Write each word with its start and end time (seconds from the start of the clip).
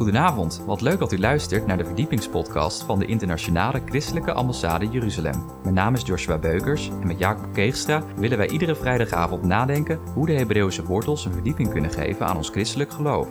Goedenavond, 0.00 0.62
wat 0.66 0.80
leuk 0.80 0.98
dat 0.98 1.12
u 1.12 1.18
luistert 1.18 1.66
naar 1.66 1.76
de 1.76 1.84
verdiepingspodcast 1.84 2.82
van 2.82 2.98
de 2.98 3.06
Internationale 3.06 3.82
Christelijke 3.84 4.32
Ambassade 4.32 4.88
Jeruzalem. 4.88 5.44
Mijn 5.62 5.74
naam 5.74 5.94
is 5.94 6.02
Joshua 6.02 6.38
Beukers 6.38 6.88
en 6.88 7.06
met 7.06 7.18
Jacob 7.18 7.52
Keegstra 7.52 8.04
willen 8.16 8.38
wij 8.38 8.48
iedere 8.48 8.74
vrijdagavond 8.74 9.42
nadenken 9.42 9.96
hoe 10.14 10.26
de 10.26 10.32
Hebreeuwse 10.32 10.84
wortels 10.84 11.24
een 11.24 11.32
verdieping 11.32 11.70
kunnen 11.70 11.90
geven 11.90 12.26
aan 12.26 12.36
ons 12.36 12.48
christelijk 12.48 12.92
geloof. 12.92 13.28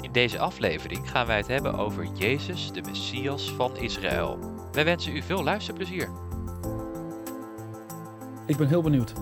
In 0.00 0.12
deze 0.12 0.38
aflevering 0.38 1.10
gaan 1.10 1.26
wij 1.26 1.36
het 1.36 1.48
hebben 1.48 1.74
over 1.74 2.06
Jezus, 2.14 2.72
de 2.72 2.80
Messias 2.80 3.52
van 3.52 3.76
Israël. 3.76 4.38
Wij 4.72 4.84
wensen 4.84 5.16
u 5.16 5.22
veel 5.22 5.42
luisterplezier. 5.42 6.08
Ik 8.46 8.56
ben 8.56 8.68
heel 8.68 8.82
benieuwd. 8.82 9.12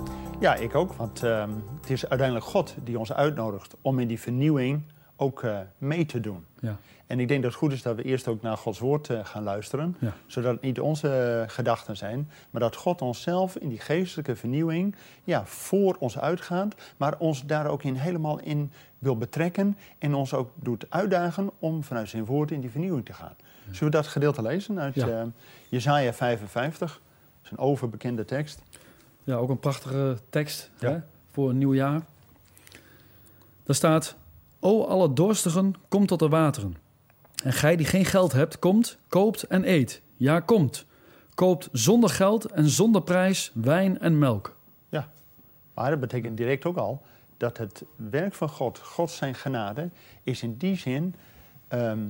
Ja, 0.41 0.55
ik 0.55 0.75
ook. 0.75 0.93
Want 0.93 1.23
ehm, 1.23 1.51
het 1.81 1.91
is 1.91 2.09
uiteindelijk 2.09 2.49
God 2.49 2.75
die 2.85 2.99
ons 2.99 3.13
uitnodigt 3.13 3.77
om 3.81 3.99
in 3.99 4.09
die 4.09 4.21
vernieuwing 4.21 4.83
ook 5.17 5.43
eh, 5.43 5.59
mee 5.79 6.07
te 6.07 6.21
doen. 6.21 6.45
Ja. 6.61 6.77
En 7.07 7.21
ik 7.21 7.29
denk 7.29 7.43
dat 7.43 7.51
het 7.51 7.61
goed 7.61 7.73
is 7.73 7.83
dat 7.83 7.97
we 7.97 8.03
eerst 8.03 8.29
ook 8.29 8.43
naar 8.43 8.57
Gods 8.57 8.79
woord 8.79 9.11
eh, 9.11 9.25
gaan 9.25 9.43
luisteren. 9.43 9.97
Ja. 9.99 10.13
Zodat 10.27 10.53
het 10.53 10.63
niet 10.63 10.81
onze 10.81 11.09
eh, 11.09 11.55
gedachten 11.55 11.97
zijn, 11.97 12.31
maar 12.51 12.61
dat 12.61 12.77
God 12.77 13.03
onszelf 13.03 13.57
in 13.57 13.69
die 13.69 13.81
geestelijke 13.81 14.37
vernieuwing 14.37 14.97
ja, 15.25 15.47
voor 15.47 15.97
ons 15.99 16.19
uitgaat. 16.19 16.75
Maar 16.97 17.19
ons 17.19 17.47
daar 17.47 17.67
ook 17.67 17.83
in 17.83 17.95
helemaal 17.95 18.41
in 18.41 18.73
wil 18.99 19.17
betrekken. 19.17 19.79
En 19.99 20.15
ons 20.15 20.35
ook 20.35 20.51
doet 20.55 20.87
uitdagen 20.89 21.51
om 21.59 21.85
vanuit 21.85 22.09
zijn 22.09 22.25
woord 22.25 22.51
in 22.51 22.61
die 22.61 22.71
vernieuwing 22.71 23.05
te 23.05 23.13
gaan. 23.13 23.35
Zullen 23.65 23.93
we 23.93 23.99
dat 23.99 24.07
gedeelte 24.07 24.43
lezen 24.43 24.81
uit 24.81 24.95
Ja. 24.95 25.27
Jezaja 25.69 26.13
55? 26.13 26.93
Dat 26.93 27.45
is 27.45 27.51
een 27.51 27.59
overbekende 27.59 28.25
tekst. 28.25 28.63
Ja, 29.25 29.35
ook 29.35 29.49
een 29.49 29.59
prachtige 29.59 30.19
tekst 30.31 30.71
hè, 30.79 30.99
voor 31.31 31.51
een 31.51 31.59
nieuw 31.59 31.75
jaar. 31.75 32.01
Daar 33.65 33.77
staat: 33.77 34.17
O 34.61 34.85
alle 34.85 35.13
dorstigen, 35.13 35.75
kom 35.89 36.07
tot 36.07 36.19
de 36.19 36.29
wateren. 36.29 36.77
En 37.45 37.53
gij 37.53 37.77
die 37.77 37.87
geen 37.87 38.05
geld 38.05 38.33
hebt, 38.33 38.59
komt, 38.59 38.99
koopt 39.09 39.43
en 39.43 39.69
eet. 39.69 40.03
Ja, 40.17 40.41
komt. 40.41 40.87
Koopt 41.35 41.69
zonder 41.73 42.11
geld 42.11 42.45
en 42.45 42.69
zonder 42.69 43.03
prijs 43.03 43.51
wijn 43.55 43.99
en 43.99 44.19
melk. 44.19 44.57
Ja, 44.89 45.09
maar 45.75 45.91
dat 45.91 46.01
betekent 46.01 46.37
direct 46.37 46.65
ook 46.65 46.77
al 46.77 47.03
dat 47.37 47.57
het 47.57 47.85
werk 47.97 48.35
van 48.35 48.49
God, 48.49 48.79
God 48.79 49.11
zijn 49.11 49.35
genade, 49.35 49.91
is 50.23 50.43
in 50.43 50.57
die 50.57 50.77
zin 50.77 51.15
ehm, 51.69 52.01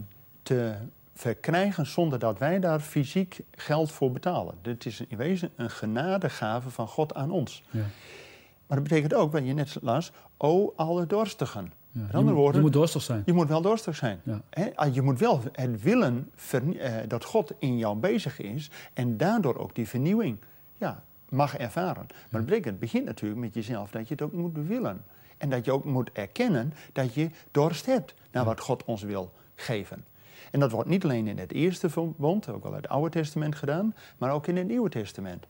te 0.43 0.75
verkrijgen 1.15 1.87
zonder 1.87 2.19
dat 2.19 2.39
wij 2.39 2.61
daar 2.61 2.81
fysiek 2.81 3.41
geld 3.51 3.93
voor 3.93 4.12
betalen. 4.12 4.55
Dit 4.62 4.87
is 4.87 5.01
in 5.01 5.17
wezen 5.17 5.51
een 5.56 5.71
genadegave 5.71 6.71
van 6.71 6.89
God 6.89 7.15
aan 7.15 7.31
ons. 7.31 7.62
Ja. 7.71 7.84
Maar 8.67 8.78
dat 8.78 8.89
betekent 8.89 9.15
ook, 9.15 9.33
wat 9.33 9.47
je 9.47 9.53
net 9.53 9.77
las, 9.83 10.12
o 10.37 10.73
alle 10.77 11.06
dorstigen. 11.06 11.73
Ja. 11.97 12.03
Met 12.03 12.11
Je, 12.11 12.17
andere 12.17 12.23
moet, 12.23 12.37
je 12.37 12.43
woorden, 12.43 12.61
moet 12.61 12.73
dorstig 12.73 13.03
zijn. 13.03 13.23
je 13.27 13.33
moet 13.33 13.49
wel 13.49 13.63
dorstig 13.63 13.97
zijn. 13.97 14.21
Ja. 14.23 14.41
Ah, 14.75 14.95
Je 14.95 15.03
moet 15.03 15.19
wel 15.19 15.41
het 15.53 15.83
willen 15.83 16.31
eh, 16.51 16.95
dat 17.09 17.25
God 17.25 17.53
in 17.59 17.79
jou 17.79 17.97
bezig 17.97 18.41
is 18.41 18.71
en 18.93 19.17
daardoor 19.17 19.57
ook 19.57 19.75
die 19.75 19.89
vernieuwing 19.89 20.39
ja, 20.77 21.03
mag 21.29 21.57
ervaren. 21.57 22.07
Maar 22.09 22.41
dat 22.41 22.45
betekent, 22.45 22.67
het 22.67 22.79
begint 22.79 23.05
natuurlijk 23.05 23.41
met 23.41 23.55
jezelf 23.55 23.91
dat 23.91 24.09
je 24.09 24.15
het 24.15 24.23
ook 24.23 24.33
moet 24.33 24.57
willen. 24.67 25.05
En 25.39 25.51
dat 25.51 25.65
je 25.65 25.73
ook 25.73 25.85
moet 25.85 26.11
erkennen 26.13 26.73
dat 26.93 27.15
je 27.15 27.31
dorst 27.51 27.87
hebt 27.87 28.15
naar 28.31 28.45
wat 28.45 28.61
God 28.61 28.85
ons 28.85 29.03
wil 29.03 29.33
geven. 29.55 30.05
En 30.51 30.61
dat 30.61 30.71
wordt 30.71 30.89
niet 30.89 31.05
alleen 31.05 31.27
in 31.27 31.39
het 31.39 31.53
Eerste 31.53 31.91
Verbond, 31.91 32.49
ook 32.49 32.65
al 32.65 32.75
uit 32.75 32.83
het 32.83 32.91
Oude 32.91 33.11
Testament 33.11 33.55
gedaan, 33.55 33.95
maar 34.19 34.33
ook 34.33 34.47
in 34.47 34.57
het 34.57 34.67
Nieuwe 34.67 34.89
Testament. 34.89 35.47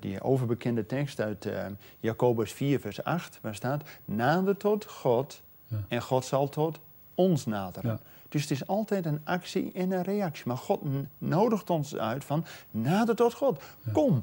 Die 0.00 0.22
overbekende 0.22 0.86
tekst 0.86 1.20
uit 1.20 1.46
eh, 1.46 1.66
Jacobus 2.00 2.52
4, 2.52 2.80
vers 2.80 3.04
8, 3.04 3.38
waar 3.42 3.54
staat: 3.54 3.82
Nader 4.04 4.56
tot 4.56 4.84
God 4.84 5.42
Ja. 5.66 5.76
en 5.88 6.02
God 6.02 6.24
zal 6.24 6.48
tot 6.48 6.78
ons 7.14 7.46
naderen. 7.46 7.90
Ja. 7.90 7.98
Dus 8.28 8.42
het 8.42 8.50
is 8.50 8.66
altijd 8.66 9.06
een 9.06 9.20
actie 9.24 9.70
en 9.74 9.90
een 9.90 10.02
reactie. 10.02 10.42
Maar 10.46 10.56
God 10.56 10.80
nodigt 11.18 11.70
ons 11.70 11.96
uit 11.96 12.24
van 12.24 12.44
nader 12.70 13.16
tot 13.16 13.34
God. 13.34 13.62
Kom, 13.92 14.22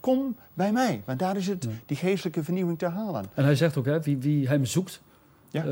kom 0.00 0.36
bij 0.54 0.72
mij. 0.72 1.02
Want 1.04 1.18
daar 1.18 1.36
is 1.36 1.46
het, 1.46 1.68
die 1.86 1.96
geestelijke 1.96 2.44
vernieuwing 2.44 2.78
te 2.78 2.86
halen. 2.88 3.24
En 3.34 3.44
hij 3.44 3.54
zegt 3.56 3.76
ook, 3.76 3.84
hè, 3.84 4.00
wie, 4.00 4.16
wie 4.18 4.48
hem 4.48 4.64
zoekt. 4.64 5.02
Ja. 5.50 5.62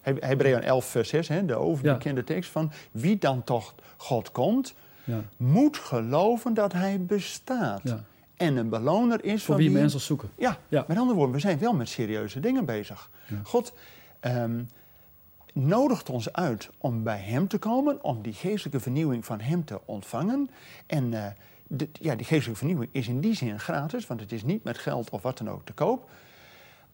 He- 0.00 0.14
Hebreeën 0.20 0.62
11, 0.62 0.84
vers 0.84 1.08
6, 1.08 1.28
hè, 1.28 1.44
de 1.44 1.54
overbekende 1.54 2.24
tekst 2.24 2.50
van 2.50 2.70
wie 2.90 3.18
dan 3.18 3.44
toch 3.44 3.74
God 3.96 4.32
komt, 4.32 4.74
ja, 5.04 5.20
moet 5.36 5.76
geloven 5.76 6.54
dat 6.54 6.72
hij 6.72 7.00
bestaat. 7.00 7.80
ja. 7.84 8.04
En 8.36 8.56
een 8.56 8.68
beloner 8.68 9.24
is 9.24 9.44
Voor 9.44 9.54
van 9.54 9.64
wie 9.64 9.72
mensen 9.72 10.00
zoeken. 10.00 10.28
Ja, 10.36 10.58
met 10.68 10.96
andere 10.96 11.14
woorden, 11.14 11.34
we 11.34 11.40
zijn 11.40 11.58
wel 11.58 11.72
met 11.74 11.88
serieuze 11.88 12.40
dingen 12.40 12.64
bezig. 12.64 13.10
God 13.42 13.72
ehm, 14.20 14.62
nodigt 15.52 16.10
ons 16.10 16.32
uit 16.32 16.70
om 16.78 17.02
bij 17.02 17.18
Hem 17.18 17.48
te 17.48 17.58
komen, 17.58 18.04
om 18.04 18.22
die 18.22 18.32
geestelijke 18.32 18.80
vernieuwing 18.80 19.24
van 19.24 19.40
Hem 19.40 19.64
te 19.64 19.80
ontvangen. 19.84 20.50
En 20.86 21.14
eh, 21.14 21.24
de- 21.66 21.88
ja, 21.92 22.14
die 22.14 22.26
geestelijke 22.26 22.58
vernieuwing 22.58 22.90
is 22.92 23.08
in 23.08 23.20
die 23.20 23.34
zin 23.34 23.60
gratis, 23.60 24.06
want 24.06 24.20
het 24.20 24.32
is 24.32 24.42
niet 24.42 24.64
met 24.64 24.78
geld 24.78 25.10
of 25.10 25.22
wat 25.22 25.38
dan 25.38 25.50
ook 25.50 25.64
te 25.64 25.72
koop. 25.72 26.10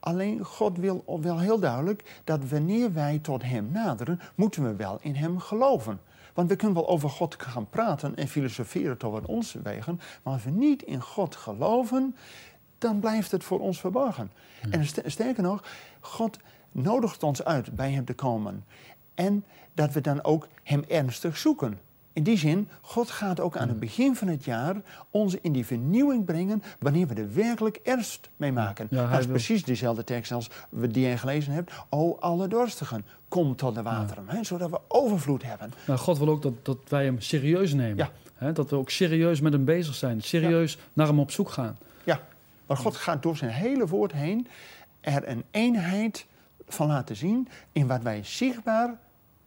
Alleen 0.01 0.45
God 0.45 0.79
wil 0.79 1.05
wel 1.21 1.39
heel 1.39 1.59
duidelijk 1.59 2.21
dat 2.25 2.49
wanneer 2.49 2.93
wij 2.93 3.19
tot 3.19 3.43
Hem 3.43 3.69
naderen, 3.73 4.21
moeten 4.35 4.62
we 4.62 4.75
wel 4.77 4.99
in 5.01 5.15
Hem 5.15 5.39
geloven. 5.39 6.01
Want 6.35 6.49
we 6.49 6.56
kunnen 6.56 6.77
wel 6.77 6.89
over 6.89 7.11
God 7.11 7.35
gaan 7.43 7.69
praten 7.69 8.17
en 8.17 8.29
filosoferen 8.29 8.97
tot 8.99 9.12
wat 9.12 9.27
ons 9.27 9.53
wegen, 9.62 10.01
maar 10.23 10.33
als 10.33 10.45
we 10.45 10.51
niet 10.51 10.83
in 10.83 11.01
God 11.03 11.37
geloven, 11.37 12.17
dan 12.79 13.01
blijft 13.01 13.31
het 13.31 13.45
voor 13.45 13.61
ons 13.61 13.81
verborgen. 13.81 14.31
En 14.71 14.87
st- 14.87 15.03
sterker 15.05 15.43
nog, 15.43 15.65
God 16.01 16.39
nodigt 16.75 17.23
ons 17.23 17.45
uit 17.45 17.77
bij 17.77 17.91
Hem 17.93 18.05
te 18.05 18.15
komen. 18.15 18.65
En 19.15 19.45
dat 19.75 19.93
we 19.93 20.01
dan 20.01 20.25
ook 20.25 20.49
Hem 20.62 20.85
ernstig 20.89 21.37
zoeken. 21.37 21.79
In 22.12 22.23
die 22.23 22.39
zin, 22.39 22.69
God 22.81 23.11
gaat 23.11 23.41
ook 23.41 23.57
aan 23.57 23.69
het 23.69 23.81
begin 23.81 24.17
van 24.17 24.29
het 24.29 24.45
jaar 24.45 24.77
ons 25.11 25.35
in 25.35 25.53
die 25.53 25.67
vernieuwing 25.67 26.25
brengen 26.25 26.62
wanneer 26.79 27.07
we 27.07 27.15
er 27.15 27.35
werkelijk 27.35 27.77
ernst 27.83 28.29
mee 28.37 28.53
maken. 28.53 28.87
Ja, 28.91 29.09
dat 29.11 29.19
is 29.19 29.25
wil- 29.25 29.35
precies 29.35 29.65
diezelfde 29.65 30.05
tekst 30.05 30.33
als 30.33 30.51
we 30.69 30.89
die 30.89 31.09
je 31.09 31.17
gelezen 31.17 31.53
hebt. 31.53 31.73
O 31.89 32.17
alle 32.21 32.49
dorstigen, 32.49 33.05
kom 33.29 33.56
tot 33.56 33.75
de 33.75 33.83
wateren. 33.83 34.45
Zodat 34.45 34.71
we 34.71 34.81
overvloed 34.89 35.43
hebben. 35.43 35.73
Nou, 35.87 35.99
God 35.99 36.19
wil 36.19 36.29
ook 36.29 36.43
dat, 36.43 36.65
dat 36.65 36.79
wij 36.89 37.05
hem 37.05 37.21
serieus 37.21 37.73
nemen. 37.73 38.11
Ja. 38.39 38.53
Dat 38.53 38.71
we 38.71 38.77
ook 38.77 38.91
serieus 38.91 39.41
met 39.41 39.53
hem 39.53 39.65
bezig 39.65 39.95
zijn. 39.95 40.23
Serieus 40.23 40.79
naar 40.93 41.06
hem 41.06 41.21
op 41.21 41.31
zoek 41.31 41.51
gaan. 41.51 41.79
Ja, 42.05 42.21
maar 42.67 42.77
God 42.77 42.97
gaat 42.97 43.23
door 43.23 43.37
zijn 43.37 43.51
hele 43.51 43.87
woord 43.87 44.12
heen 44.12 44.47
er 45.01 45.29
een 45.29 45.45
eenheid 45.51 46.27
van 46.69 46.87
laten 46.87 47.17
zien 47.17 47.49
in 47.73 47.87
wat 47.87 48.03
wij 48.03 48.25
zichtbaar 48.25 48.99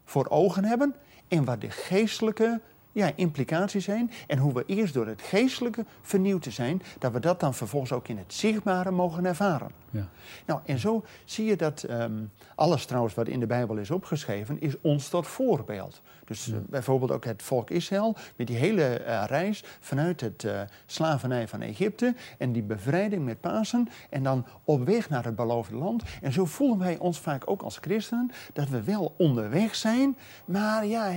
voor 0.05 0.29
ogen 0.29 0.63
hebben 0.65 0.95
en 1.27 1.45
wat 1.45 1.61
de 1.61 1.69
geestelijke 1.69 2.61
ja, 2.97 3.11
implicaties 3.15 3.83
zijn 3.83 4.11
en 4.27 4.37
hoe 4.37 4.53
we 4.53 4.63
eerst 4.65 4.93
door 4.93 5.07
het 5.07 5.21
geestelijke 5.21 5.85
vernieuwd 6.01 6.41
te 6.41 6.51
zijn, 6.51 6.81
dat 6.99 7.11
we 7.11 7.19
dat 7.19 7.39
dan 7.39 7.53
vervolgens 7.53 7.91
ook 7.91 8.07
in 8.07 8.17
het 8.17 8.33
zichtbare 8.33 8.91
mogen 8.91 9.25
ervaren. 9.25 9.71
Ja. 9.89 10.07
Nou, 10.45 10.59
en 10.65 10.79
zo 10.79 11.03
zie 11.25 11.45
je 11.45 11.55
dat 11.55 11.83
ehm, 11.83 12.23
alles 12.55 12.85
trouwens 12.85 13.13
wat 13.13 13.27
in 13.27 13.39
de 13.39 13.45
Bijbel 13.45 13.77
is 13.77 13.91
opgeschreven, 13.91 14.61
is 14.61 14.81
ons 14.81 15.09
tot 15.09 15.27
voorbeeld. 15.27 16.01
Dus 16.25 16.51
eh, 16.51 16.57
bijvoorbeeld 16.69 17.11
ook 17.11 17.25
het 17.25 17.43
volk 17.43 17.69
Israël 17.69 18.15
met 18.35 18.47
die 18.47 18.55
hele 18.55 18.83
eh, 18.83 19.23
reis 19.27 19.63
vanuit 19.79 20.21
het 20.21 20.43
eh, 20.43 20.61
slavernij 20.85 21.47
van 21.47 21.61
Egypte 21.61 22.15
en 22.37 22.51
die 22.51 22.63
bevrijding 22.63 23.25
met 23.25 23.41
Pasen 23.41 23.89
en 24.09 24.23
dan 24.23 24.45
op 24.63 24.85
weg 24.85 25.09
naar 25.09 25.25
het 25.25 25.35
beloofde 25.35 25.75
land. 25.75 26.03
En 26.21 26.31
zo 26.31 26.45
voelen 26.45 26.77
wij 26.77 26.97
ons 26.97 27.19
vaak 27.19 27.49
ook 27.49 27.61
als 27.61 27.77
christenen 27.77 28.31
dat 28.53 28.69
we 28.69 28.83
wel 28.83 29.13
onderweg 29.17 29.75
zijn, 29.75 30.17
maar 30.45 30.85
ja, 30.85 31.11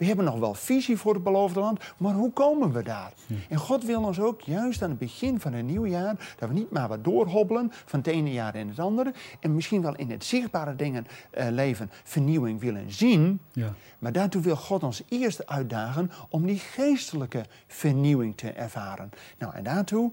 we 0.00 0.06
hebben 0.06 0.24
nog 0.24 0.38
wel 0.38 0.54
visie 0.54 0.96
voor 0.96 1.14
het 1.14 1.22
beloofde 1.22 1.60
land, 1.60 1.80
maar 1.96 2.14
hoe 2.14 2.32
komen 2.32 2.72
we 2.72 2.82
daar? 2.82 3.12
En 3.48 3.56
God 3.56 3.84
wil 3.84 4.02
ons 4.02 4.20
ook 4.20 4.40
juist 4.40 4.82
aan 4.82 4.90
het 4.90 4.98
begin 4.98 5.40
van 5.40 5.52
een 5.52 5.66
nieuw 5.66 5.86
jaar, 5.86 6.34
dat 6.38 6.48
we 6.48 6.54
niet 6.54 6.70
maar 6.70 6.88
wat 6.88 7.04
doorhobbelen 7.04 7.72
van 7.84 7.98
het 7.98 8.08
ene 8.08 8.32
jaar 8.32 8.54
in 8.56 8.68
het 8.68 8.78
andere, 8.78 9.12
en 9.40 9.54
misschien 9.54 9.82
wel 9.82 9.96
in 9.96 10.10
het 10.10 10.24
zichtbare 10.24 10.76
dingen 10.76 11.06
eh, 11.30 11.46
leven 11.50 11.90
vernieuwing 12.04 12.60
willen 12.60 12.92
zien. 12.92 13.40
Ja. 13.52 13.74
Maar 13.98 14.12
daartoe 14.12 14.42
wil 14.42 14.56
God 14.56 14.82
ons 14.82 15.02
eerst 15.08 15.46
uitdagen 15.46 16.10
om 16.28 16.46
die 16.46 16.58
geestelijke 16.58 17.44
vernieuwing 17.66 18.36
te 18.36 18.50
ervaren. 18.50 19.10
Nou, 19.38 19.54
en 19.54 19.62
daartoe, 19.62 20.12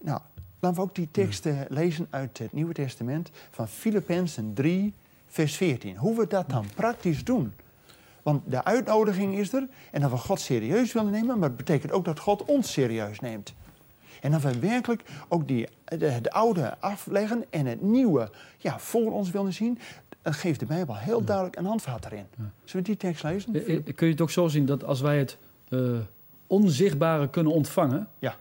nou, 0.00 0.20
laten 0.60 0.78
we 0.78 0.84
ook 0.84 0.94
die 0.94 1.10
teksten 1.10 1.66
lezen 1.68 2.06
uit 2.10 2.38
het 2.38 2.52
Nieuwe 2.52 2.72
Testament 2.72 3.30
van 3.50 3.68
Filippenzen 3.68 4.54
3, 4.54 4.94
vers 5.26 5.56
14. 5.56 5.96
Hoe 5.96 6.16
we 6.16 6.26
dat 6.26 6.50
dan 6.50 6.66
praktisch 6.74 7.24
doen. 7.24 7.52
Want 8.26 8.42
de 8.46 8.64
uitnodiging 8.64 9.34
is 9.38 9.52
er 9.52 9.68
en 9.92 10.00
dat 10.00 10.10
we 10.10 10.16
God 10.16 10.40
serieus 10.40 10.92
willen 10.92 11.10
nemen, 11.12 11.38
maar 11.38 11.48
het 11.48 11.56
betekent 11.56 11.92
ook 11.92 12.04
dat 12.04 12.18
God 12.18 12.44
ons 12.44 12.72
serieus 12.72 13.20
neemt. 13.20 13.54
En 14.20 14.30
dat 14.30 14.42
we 14.42 14.58
werkelijk 14.58 15.02
ook 15.28 15.48
die, 15.48 15.68
de, 15.98 16.06
het 16.06 16.30
oude 16.30 16.76
afleggen 16.80 17.44
en 17.50 17.66
het 17.66 17.82
nieuwe 17.82 18.30
ja, 18.58 18.78
voor 18.78 19.12
ons 19.12 19.30
willen 19.30 19.52
zien, 19.52 19.78
dan 20.22 20.34
geeft 20.34 20.60
de 20.60 20.66
Bijbel 20.66 20.96
heel 20.96 21.24
duidelijk 21.24 21.56
een 21.56 21.64
handvat 21.64 22.04
erin. 22.04 22.24
Zullen 22.36 22.50
we 22.64 22.82
die 22.82 22.96
tekst 22.96 23.22
lezen? 23.22 23.54
Eh, 23.54 23.74
eh, 23.76 23.84
Kun 23.94 24.06
je 24.06 24.12
het 24.12 24.20
ook 24.22 24.30
zo 24.30 24.48
zien 24.48 24.66
dat 24.66 24.84
als 24.84 25.00
wij 25.00 25.18
het 25.18 25.38
eh, 25.68 25.80
onzichtbare 26.46 27.28
kunnen 27.28 27.52
ontvangen, 27.52 28.08
Ja, 28.18 28.36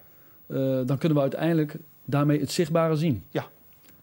dan 0.86 0.98
kunnen 0.98 1.14
we 1.18 1.22
uiteindelijk 1.24 1.76
daarmee 2.06 2.40
het 2.40 2.52
zichtbare 2.52 2.96
zien. 2.96 3.24
ja, 3.30 3.46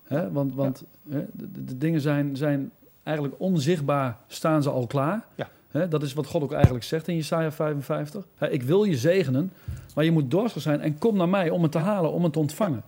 Hè? 0.03 0.33
Want, 0.33 0.55
want 0.55 0.85
hè, 1.11 1.25
de- 1.33 1.65
de 1.65 1.79
dingen 1.79 2.01
zijn, 2.01 2.37
zijn 2.37 2.71
eigenlijk 3.03 3.37
onzichtbaar 3.41 4.17
staan 4.27 4.63
ze 4.63 4.71
al 4.71 4.87
klaar. 4.87 5.25
Ja. 5.35 5.49
Dat 5.73 6.03
is 6.03 6.13
wat 6.13 6.27
God 6.27 6.43
ook 6.43 6.53
eigenlijk 6.53 6.85
zegt 6.85 7.09
in 7.09 7.17
Jesaja 7.17 7.53
55. 7.53 8.27
Hè, 8.37 8.51
ik 8.51 8.63
wil 8.63 8.85
je 8.85 8.97
zegenen, 8.97 9.53
maar 9.95 10.05
je 10.05 10.13
moet 10.13 10.31
dorstig 10.31 10.63
zijn 10.63 10.81
en 10.81 10.99
kom 10.99 11.17
naar 11.17 11.29
mij 11.29 11.51
om 11.51 11.63
het 11.63 11.73
te 11.73 11.79
halen, 11.79 12.13
om 12.13 12.23
het 12.23 12.33
te 12.33 12.39
ontvangen. 12.39 12.83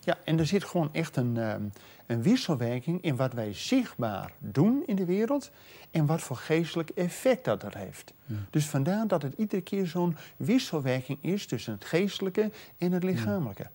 Ja, 0.00 0.18
en 0.24 0.38
er 0.38 0.46
zit 0.46 0.64
gewoon 0.64 0.88
echt 0.92 1.16
een, 1.16 1.36
ehm, 1.36 1.62
een 2.06 2.22
wisselwerking 2.22 3.02
in 3.02 3.16
wat 3.16 3.32
wij 3.32 3.54
zichtbaar 3.54 4.32
doen 4.38 4.82
in 4.86 4.96
de 4.96 5.04
wereld 5.04 5.50
en 5.90 6.06
wat 6.06 6.20
voor 6.20 6.36
geestelijk 6.36 6.90
effect 6.90 7.44
dat 7.44 7.62
er 7.62 7.76
heeft. 7.76 8.12
Dus 8.50 8.66
vandaar 8.66 9.06
dat 9.06 9.22
het 9.22 9.34
iedere 9.36 9.62
keer 9.62 9.86
zo'n 9.86 10.16
wisselwerking 10.36 11.18
is 11.20 11.46
tussen 11.46 11.72
het 11.72 11.84
geestelijke 11.84 12.50
en 12.78 12.92
het 12.92 13.02
lichamelijke. 13.02 13.66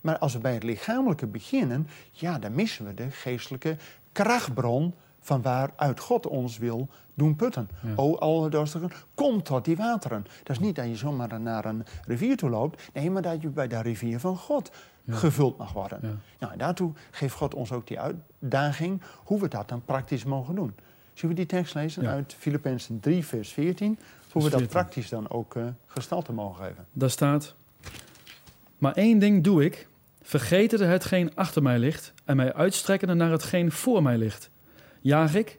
Maar 0.00 0.18
als 0.18 0.32
we 0.32 0.38
bij 0.38 0.54
het 0.54 0.62
lichamelijke 0.62 1.26
beginnen, 1.26 1.88
ja, 2.10 2.38
dan 2.38 2.54
missen 2.54 2.86
we 2.86 2.94
de 2.94 3.10
geestelijke 3.10 3.76
krachtbron 4.12 4.94
van 5.24 5.42
waaruit 5.42 6.00
God 6.00 6.26
ons 6.26 6.58
wil 6.58 6.88
doen 7.14 7.36
putten. 7.36 7.68
O, 7.96 8.16
alle 8.16 8.48
dorstigen, 8.48 8.90
kom 9.14 9.42
tot 9.42 9.64
die 9.64 9.76
wateren. 9.76 10.26
Dat 10.42 10.56
is 10.56 10.62
niet 10.62 10.76
dat 10.76 10.86
je 10.86 10.96
zomaar 10.96 11.40
naar 11.40 11.64
een 11.64 11.84
rivier 12.06 12.36
toe 12.36 12.50
loopt. 12.50 12.82
Nee, 12.92 13.10
maar 13.10 13.22
dat 13.22 13.42
je 13.42 13.48
bij 13.48 13.68
de 13.68 13.80
rivier 13.80 14.20
van 14.20 14.36
God 14.36 14.70
gevuld 15.08 15.58
mag 15.58 15.72
worden. 15.72 15.98
Ja. 16.02 16.14
Nou, 16.38 16.52
en 16.52 16.58
daartoe 16.58 16.92
geeft 17.10 17.34
God 17.34 17.54
ons 17.54 17.72
ook 17.72 17.86
die 17.86 18.00
uitdaging 18.00 19.02
hoe 19.24 19.40
we 19.40 19.48
dat 19.48 19.68
dan 19.68 19.84
praktisch 19.84 20.24
mogen 20.24 20.54
doen. 20.54 20.74
Zullen 21.12 21.34
we 21.34 21.40
die 21.40 21.50
tekst 21.58 21.74
lezen 21.74 22.02
Ja. 22.02 22.10
uit 22.10 22.34
Filippenzen 22.38 23.00
3, 23.00 23.24
vers 23.24 23.52
14? 23.52 23.98
Hoe 24.32 24.42
we 24.42 24.50
dat 24.50 24.58
14. 24.60 24.66
praktisch 24.68 25.08
dan 25.08 25.30
ook 25.30 25.54
eh, 25.56 25.64
gestalte 25.86 26.32
mogen 26.32 26.64
geven. 26.64 26.86
Daar 26.92 27.10
staat: 27.10 27.54
Maar 28.78 28.92
één 28.92 29.18
ding 29.18 29.44
doe 29.44 29.64
ik: 29.64 29.88
vergetende 30.22 30.84
hetgeen 30.84 31.34
achter 31.34 31.62
mij 31.62 31.78
ligt 31.78 32.12
en 32.24 32.36
mij 32.36 32.54
uitstrekkende 32.54 33.14
naar 33.14 33.30
hetgeen 33.30 33.72
voor 33.72 34.02
mij 34.02 34.18
ligt. 34.18 34.50
Jaag 35.04 35.34
ik 35.34 35.58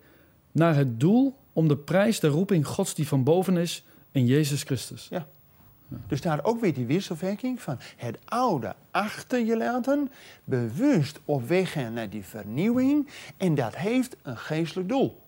naar 0.51 0.75
het 0.75 0.99
doel 0.99 1.35
om 1.53 1.67
de 1.67 1.77
prijs 1.77 2.19
der 2.19 2.29
roeping 2.29 2.67
Gods 2.67 2.95
die 2.95 3.07
van 3.07 3.23
boven 3.23 3.57
is 3.57 3.85
in 4.11 4.25
Jezus 4.25 4.63
Christus. 4.63 5.09
Dus 6.07 6.21
daar 6.21 6.43
ook 6.43 6.61
weer 6.61 6.73
die 6.73 6.85
wisselwerking 6.85 7.61
van 7.61 7.77
het 7.95 8.17
oude 8.25 8.75
achter 8.91 9.39
je 9.39 9.57
laten, 9.57 10.11
bewust 10.43 11.19
op 11.25 11.47
weg 11.47 11.71
gaan 11.71 11.93
naar 11.93 12.09
die 12.09 12.23
vernieuwing. 12.23 13.09
En 13.37 13.55
dat 13.55 13.75
heeft 13.75 14.15
een 14.21 14.37
geestelijk 14.37 14.89
doel. 14.89 15.21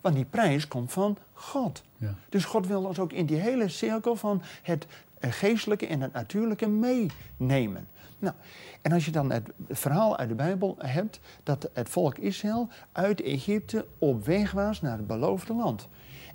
Want 0.00 0.14
die 0.14 0.24
prijs 0.24 0.68
komt 0.68 0.92
van 0.92 1.18
God. 1.32 1.82
Ja. 1.96 2.14
Dus 2.28 2.44
God 2.44 2.66
wil 2.66 2.84
ons 2.84 2.98
ook 2.98 3.12
in 3.12 3.26
die 3.26 3.40
hele 3.40 3.68
cirkel 3.68 4.16
van 4.16 4.42
het 4.62 4.86
geestelijke 5.20 5.86
en 5.86 6.00
het 6.00 6.12
natuurlijke 6.12 6.68
meenemen. 6.68 7.88
Nou, 8.20 8.34
en 8.82 8.92
als 8.92 9.04
je 9.04 9.10
dan 9.10 9.32
het 9.32 9.48
verhaal 9.68 10.16
uit 10.16 10.28
de 10.28 10.34
Bijbel 10.34 10.76
hebt 10.78 11.20
dat 11.42 11.70
het 11.72 11.88
volk 11.88 12.18
Israël 12.18 12.68
uit 12.92 13.22
Egypte 13.22 13.86
op 13.98 14.24
weg 14.24 14.52
was 14.52 14.80
naar 14.80 14.96
het 14.96 15.06
beloofde 15.06 15.54
land. 15.54 15.88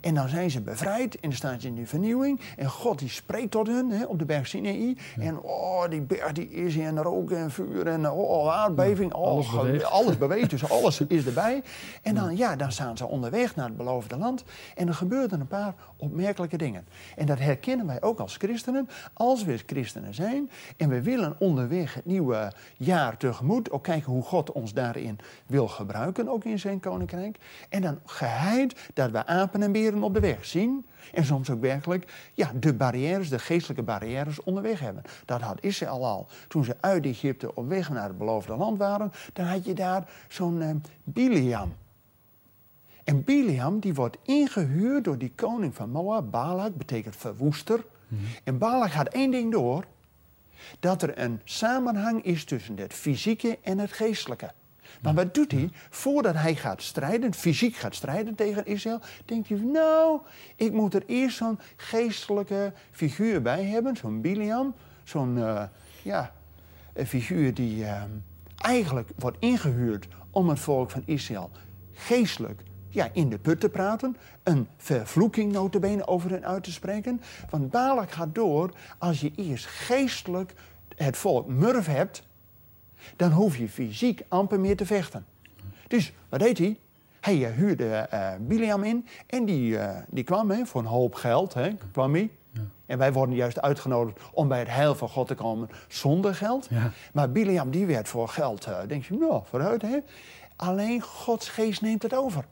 En 0.05 0.13
dan 0.13 0.29
zijn 0.29 0.51
ze 0.51 0.61
bevrijd 0.61 1.13
en 1.15 1.19
dan 1.21 1.31
staan 1.31 1.59
ze 1.59 1.67
in 1.67 1.75
die 1.75 1.87
vernieuwing. 1.87 2.39
En 2.57 2.69
God 2.69 2.99
die 2.99 3.09
spreekt 3.09 3.51
tot 3.51 3.67
hun 3.67 3.89
hè, 3.91 4.05
op 4.05 4.19
de 4.19 4.25
berg 4.25 4.47
Sinaï. 4.47 4.97
En 5.19 5.39
oh, 5.41 5.89
die 5.89 6.01
berg 6.01 6.31
die 6.31 6.49
is 6.49 6.75
in 6.75 6.97
rook 6.97 7.31
en 7.31 7.51
vuur 7.51 7.87
en 7.87 8.09
oh, 8.09 8.53
aardbeving. 8.53 9.13
Oh, 9.13 9.23
alles 9.27 9.47
ge- 9.47 9.55
beweegt. 9.55 9.83
alles 9.83 10.17
beweegt, 10.17 10.49
dus 10.49 10.69
alles 10.79 11.01
is 11.01 11.25
erbij. 11.25 11.63
En 12.01 12.15
dan, 12.15 12.37
ja, 12.37 12.55
dan 12.55 12.71
staan 12.71 12.97
ze 12.97 13.07
onderweg 13.07 13.55
naar 13.55 13.65
het 13.65 13.77
beloofde 13.77 14.17
land. 14.17 14.43
En 14.75 14.87
er 14.87 14.93
gebeuren 14.93 15.39
een 15.39 15.47
paar 15.47 15.73
opmerkelijke 15.97 16.57
dingen. 16.57 16.87
En 17.15 17.25
dat 17.25 17.39
herkennen 17.39 17.85
wij 17.87 18.01
ook 18.01 18.19
als 18.19 18.35
christenen. 18.37 18.89
Als 19.13 19.43
we 19.43 19.59
christenen 19.65 20.13
zijn 20.13 20.49
en 20.77 20.89
we 20.89 21.01
willen 21.01 21.35
onderweg 21.39 21.93
het 21.93 22.05
nieuwe 22.05 22.51
jaar 22.77 23.17
tegemoet. 23.17 23.71
Ook 23.71 23.83
kijken 23.83 24.11
hoe 24.11 24.23
God 24.23 24.51
ons 24.51 24.73
daarin 24.73 25.19
wil 25.45 25.67
gebruiken, 25.67 26.29
ook 26.29 26.43
in 26.43 26.59
zijn 26.59 26.79
koninkrijk. 26.79 27.37
En 27.69 27.81
dan 27.81 27.99
geheid 28.05 28.89
dat 28.93 29.11
we 29.11 29.25
apen 29.25 29.63
en 29.63 29.71
beren 29.71 29.93
op 30.03 30.13
de 30.13 30.19
weg 30.19 30.45
zien. 30.45 30.85
En 31.13 31.25
soms 31.25 31.49
ook 31.49 31.61
werkelijk 31.61 32.31
ja, 32.33 32.51
de 32.59 32.73
barrières, 32.73 33.29
de 33.29 33.39
geestelijke 33.39 33.83
barrières 33.83 34.43
onderweg 34.43 34.79
hebben. 34.79 35.03
Dat 35.25 35.41
had 35.41 35.61
Israël 35.61 36.05
al. 36.05 36.27
Toen 36.47 36.63
ze 36.63 36.75
uit 36.79 37.05
Egypte 37.05 37.55
op 37.55 37.67
weg 37.67 37.89
naar 37.89 38.07
het 38.07 38.17
beloofde 38.17 38.55
land 38.55 38.77
waren, 38.77 39.11
dan 39.33 39.45
had 39.45 39.65
je 39.65 39.73
daar 39.73 40.09
zo'n 40.27 40.61
eh, 40.61 40.69
Biliam. 41.03 41.73
En 43.03 43.23
Biliam 43.23 43.79
die 43.79 43.93
wordt 43.93 44.17
ingehuurd 44.23 45.03
door 45.03 45.17
die 45.17 45.31
koning 45.35 45.75
van 45.75 45.89
Moab. 45.89 46.31
Balak 46.31 46.75
betekent 46.75 47.15
verwoester. 47.15 47.85
En 48.43 48.57
Balak 48.57 48.91
had 48.91 49.07
één 49.07 49.31
ding 49.31 49.51
door. 49.51 49.85
Dat 50.79 51.01
er 51.01 51.19
een 51.19 51.41
samenhang 51.43 52.23
is 52.23 52.45
tussen 52.45 52.77
het 52.77 52.93
fysieke 52.93 53.59
en 53.61 53.79
het 53.79 53.91
geestelijke. 53.91 54.51
Maar 55.01 55.13
wat 55.13 55.33
doet 55.33 55.51
hij? 55.51 55.69
Voordat 55.89 56.35
hij 56.35 56.55
gaat 56.55 56.81
strijden, 56.81 57.33
fysiek 57.33 57.75
gaat 57.75 57.95
strijden 57.95 58.35
tegen 58.35 58.65
Israël, 58.65 58.99
denkt 59.25 59.49
hij: 59.49 59.57
Nou, 59.57 60.19
ik 60.55 60.71
moet 60.71 60.93
er 60.93 61.03
eerst 61.05 61.37
zo'n 61.37 61.59
geestelijke 61.75 62.73
figuur 62.91 63.41
bij 63.41 63.63
hebben, 63.63 63.97
zo'n 63.97 64.21
Biliam. 64.21 64.73
Zo'n 65.03 65.37
eh, 65.37 65.63
ja, 66.01 66.31
een 66.93 67.07
figuur 67.07 67.53
die 67.53 67.85
eh, 67.85 68.01
eigenlijk 68.55 69.09
wordt 69.15 69.37
ingehuurd 69.39 70.07
om 70.31 70.49
het 70.49 70.59
volk 70.59 70.91
van 70.91 71.01
Israël 71.05 71.51
geestelijk 71.93 72.63
ja, 72.89 73.09
in 73.13 73.29
de 73.29 73.37
put 73.37 73.59
te 73.59 73.69
praten. 73.69 74.17
Een 74.43 74.67
vervloeking 74.77 75.51
notabene 75.51 76.07
over 76.07 76.29
hen 76.29 76.45
uit 76.45 76.63
te 76.63 76.71
spreken. 76.71 77.21
Want 77.49 77.71
Balak 77.71 78.11
gaat 78.11 78.35
door, 78.35 78.73
als 78.97 79.21
je 79.21 79.31
eerst 79.35 79.65
geestelijk 79.65 80.53
het 80.95 81.17
volk 81.17 81.47
murf 81.47 81.85
hebt, 81.85 82.23
dan 83.15 83.31
hoef 83.31 83.57
je 83.57 83.69
fysiek 83.69 84.21
amper 84.27 84.59
meer 84.59 84.77
te 84.77 84.85
vechten. 84.85 85.25
Dus 85.87 86.13
wat 86.29 86.39
deed 86.39 86.57
hij? 86.57 86.79
Hij 87.19 87.45
eh, 87.45 87.55
huurde 87.55 87.89
eh 87.89 88.29
Biliam 88.39 88.83
in 88.83 89.07
en 89.27 89.45
die, 89.45 89.77
eh, 89.77 90.01
die 90.09 90.23
kwam 90.23 90.51
hè, 90.51 90.65
voor 90.65 90.81
een 90.81 90.87
hoop 90.87 91.15
geld. 91.15 91.53
Hè, 91.53 91.69
kwam 91.91 92.13
hij. 92.13 92.29
En 92.85 92.97
wij 92.97 93.13
worden 93.13 93.35
juist 93.35 93.61
uitgenodigd 93.61 94.19
om 94.33 94.47
bij 94.47 94.59
het 94.59 94.69
heil 94.69 94.95
van 94.95 95.09
God 95.09 95.27
te 95.27 95.35
komen 95.35 95.69
zonder 95.87 96.35
geld. 96.35 96.67
Ja. 96.69 96.91
Maar 97.13 97.31
Biliam 97.31 97.71
die 97.71 97.85
werd 97.85 98.07
voor 98.07 98.29
geld, 98.29 98.67
denk 98.87 99.05
je, 99.05 99.17
nou, 99.17 99.41
vooruit 99.45 99.81
hè. 99.81 99.97
Alleen 100.55 101.01
Gods 101.01 101.49
geest 101.49 101.81
neemt 101.81 102.03
het 102.03 102.13
over. 102.13 102.45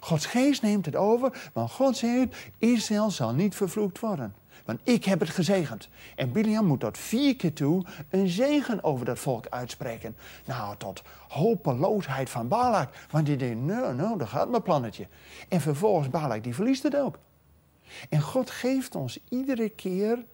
Gods 0.00 0.26
geest 0.26 0.62
neemt 0.62 0.86
het 0.86 0.96
over, 0.96 1.50
want 1.52 1.70
God 1.70 1.96
zegt, 1.96 2.36
Israël 2.58 3.10
zal 3.10 3.32
niet 3.32 3.54
vervloekt 3.54 4.00
worden. 4.00 4.34
Want 4.66 4.80
ik 4.82 5.04
heb 5.04 5.20
het 5.20 5.30
gezegend. 5.30 5.88
En 6.16 6.32
Biliam 6.32 6.66
moet 6.66 6.80
tot 6.80 6.98
vier 6.98 7.36
keer 7.36 7.52
toe 7.52 7.84
een 8.10 8.28
zegen 8.28 8.84
over 8.84 9.06
dat 9.06 9.18
volk 9.18 9.46
uitspreken. 9.48 10.16
Nou, 10.44 10.76
tot 10.76 11.02
hopeloosheid 11.28 12.30
van 12.30 12.48
Balak. 12.48 13.06
Want 13.10 13.26
die 13.26 13.36
denkt, 13.36 13.64
nou, 13.64 13.94
nou, 13.94 14.18
daar 14.18 14.28
gaat 14.28 14.50
mijn 14.50 14.62
plannetje. 14.62 15.06
En 15.48 15.60
vervolgens 15.60 16.10
Balak, 16.10 16.42
die 16.42 16.54
verliest 16.54 16.82
het 16.82 16.96
ook. 16.96 17.18
En 18.08 18.20
God 18.20 18.50
geeft 18.50 18.94
ons 18.94 19.18
iedere 19.28 19.68
keer 19.68 20.24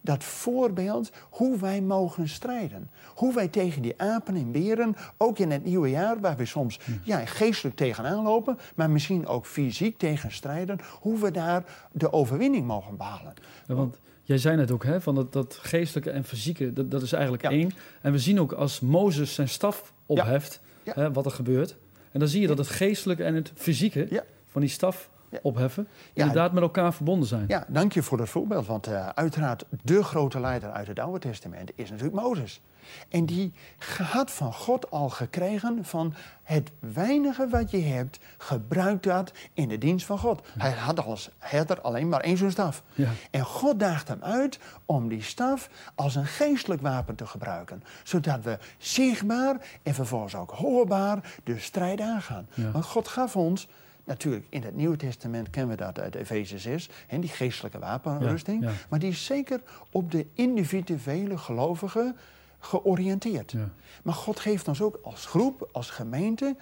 dat 0.00 0.24
voorbeeld 0.24 1.10
hoe 1.30 1.58
wij 1.58 1.80
mogen 1.80 2.28
strijden. 2.28 2.90
Hoe 3.14 3.34
wij 3.34 3.48
tegen 3.48 3.82
die 3.82 3.94
apen 4.00 4.36
en 4.36 4.52
beren, 4.52 4.96
ook 5.16 5.38
in 5.38 5.50
het 5.50 5.64
nieuwe 5.64 5.90
jaar, 5.90 6.20
waar 6.20 6.36
we 6.36 6.44
soms 6.46 6.78
ja, 7.02 7.26
geestelijk 7.26 7.76
tegenaan 7.76 8.22
lopen, 8.22 8.58
maar 8.74 8.90
misschien 8.90 9.26
ook 9.26 9.46
fysiek 9.46 9.98
tegen 9.98 10.32
strijden, 10.32 10.78
hoe 11.00 11.18
we 11.18 11.30
daar 11.30 11.64
de 11.92 12.12
overwinning 12.12 12.66
mogen 12.66 12.96
behalen. 12.96 13.34
Ja, 13.66 13.74
want 13.74 13.96
jij 14.22 14.38
zei 14.38 14.56
net 14.56 14.70
ook, 14.70 14.84
hè, 14.84 15.00
van 15.00 15.14
dat, 15.14 15.32
dat 15.32 15.58
geestelijke 15.62 16.10
en 16.10 16.24
fysieke, 16.24 16.72
dat, 16.72 16.90
dat 16.90 17.02
is 17.02 17.12
eigenlijk 17.12 17.42
Ja. 17.42 17.50
één. 17.50 17.70
En 18.00 18.12
we 18.12 18.18
zien 18.18 18.40
ook 18.40 18.52
als 18.52 18.80
Mozes 18.80 19.34
zijn 19.34 19.48
staf 19.48 19.92
opheft, 20.06 20.60
Ja. 20.82 20.92
Hè, 20.94 21.12
wat 21.12 21.24
er 21.26 21.30
gebeurt. 21.32 21.76
En 22.12 22.20
dan 22.20 22.28
zie 22.28 22.40
je 22.40 22.46
dat 22.46 22.58
het 22.58 22.68
geestelijke 22.68 23.24
en 23.24 23.34
het 23.34 23.52
fysieke 23.54 24.22
van 24.46 24.60
die 24.60 24.70
staf. 24.70 25.10
Opheffen, 25.42 25.88
inderdaad 26.12 26.52
met 26.52 26.62
elkaar 26.62 26.94
verbonden 26.94 27.28
zijn. 27.28 27.44
Ja, 27.48 27.64
dank 27.68 27.92
je 27.92 28.02
voor 28.02 28.18
dat 28.18 28.28
voorbeeld. 28.28 28.66
Want 28.66 28.86
eh, 28.86 29.08
uiteraard, 29.08 29.64
de 29.82 30.02
grote 30.02 30.40
leider 30.40 30.70
uit 30.70 30.86
het 30.86 30.98
Oude 30.98 31.18
Testament 31.18 31.70
is 31.74 31.90
natuurlijk 31.90 32.22
Mozes. 32.22 32.60
En 33.08 33.26
die 33.26 33.52
had 33.98 34.30
van 34.30 34.52
God 34.52 34.90
al 34.90 35.08
gekregen 35.08 35.84
van 35.84 36.14
het 36.42 36.70
weinige 36.78 37.48
wat 37.48 37.70
je 37.70 37.80
hebt, 37.80 38.18
gebruik 38.38 39.02
dat 39.02 39.32
in 39.52 39.68
de 39.68 39.78
dienst 39.78 40.06
van 40.06 40.18
God. 40.18 40.42
Hij 40.58 40.70
had, 40.70 41.04
als 41.04 41.30
herder 41.38 41.80
alleen 41.80 42.08
maar 42.08 42.20
één 42.20 42.36
zo'n 42.36 42.50
staf. 42.50 42.82
Ja. 42.94 43.08
En 43.30 43.44
God 43.44 43.78
daagt 43.80 44.08
hem 44.08 44.22
uit 44.22 44.58
om 44.84 45.08
die 45.08 45.22
staf 45.22 45.70
als 45.94 46.14
een 46.14 46.26
geestelijk 46.26 46.80
wapen 46.80 47.14
te 47.14 47.26
gebruiken. 47.26 47.82
Zodat 48.02 48.42
we 48.42 48.58
zichtbaar 48.78 49.56
en 49.82 49.94
vervolgens 49.94 50.34
ook 50.34 50.50
hoorbaar 50.50 51.32
de 51.44 51.58
strijd 51.58 52.00
aangaan. 52.00 52.46
Ja. 52.54 52.70
Want 52.70 52.84
God 52.84 53.08
gaf 53.08 53.36
ons, 53.36 53.68
natuurlijk 54.04 54.46
in 54.48 54.62
het 54.62 54.74
Nieuwe 54.74 54.96
Testament 54.96 55.50
kennen 55.50 55.76
we 55.76 55.82
dat 55.82 56.00
uit 56.00 56.14
Efeze 56.14 56.58
6, 56.58 56.88
hè, 57.06 57.18
die 57.18 57.30
geestelijke 57.30 57.78
wapenrusting. 57.78 58.62
Ja, 58.62 58.68
ja. 58.68 58.74
Maar 58.88 58.98
die 58.98 59.10
is 59.10 59.24
zeker 59.24 59.60
op 59.90 60.10
de 60.10 60.26
individuele 60.34 61.38
gelovigen 61.38 62.16
georiënteerd. 62.58 63.52
Ja. 63.52 63.68
Maar 64.02 64.14
God 64.14 64.40
geeft 64.40 64.68
ons 64.68 64.82
ook 64.82 64.98
als 65.02 65.26
groep, 65.26 65.68
als 65.72 65.90
gemeente, 65.90 66.56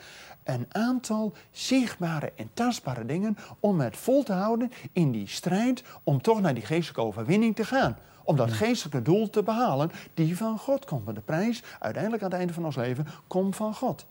een 0.44 0.66
aantal 0.68 1.32
zichtbare 1.50 2.32
en 2.36 2.50
tastbare 2.54 3.06
dingen 3.06 3.36
om 3.60 3.80
het 3.80 3.96
vol 3.96 4.22
te 4.22 4.32
houden 4.32 4.72
in 4.92 5.10
die 5.10 5.28
strijd 5.28 5.84
om 6.02 6.22
toch 6.22 6.40
naar 6.40 6.54
die 6.54 6.64
geestelijke 6.64 7.02
overwinning 7.02 7.56
te 7.56 7.64
gaan. 7.64 7.98
Om 8.24 8.36
dat 8.36 8.52
geestelijke 8.52 9.02
doel 9.02 9.30
te 9.30 9.42
behalen 9.42 9.90
die 10.14 10.36
van 10.36 10.58
God 10.58 10.84
komt. 10.84 11.04
Want 11.04 11.16
de 11.16 11.22
prijs, 11.22 11.62
uiteindelijk 11.78 12.22
aan 12.22 12.30
het 12.30 12.38
einde 12.38 12.52
van 12.52 12.64
ons 12.64 12.76
leven, 12.76 13.06
komt 13.26 13.56
van 13.56 13.74
God. 13.74 14.06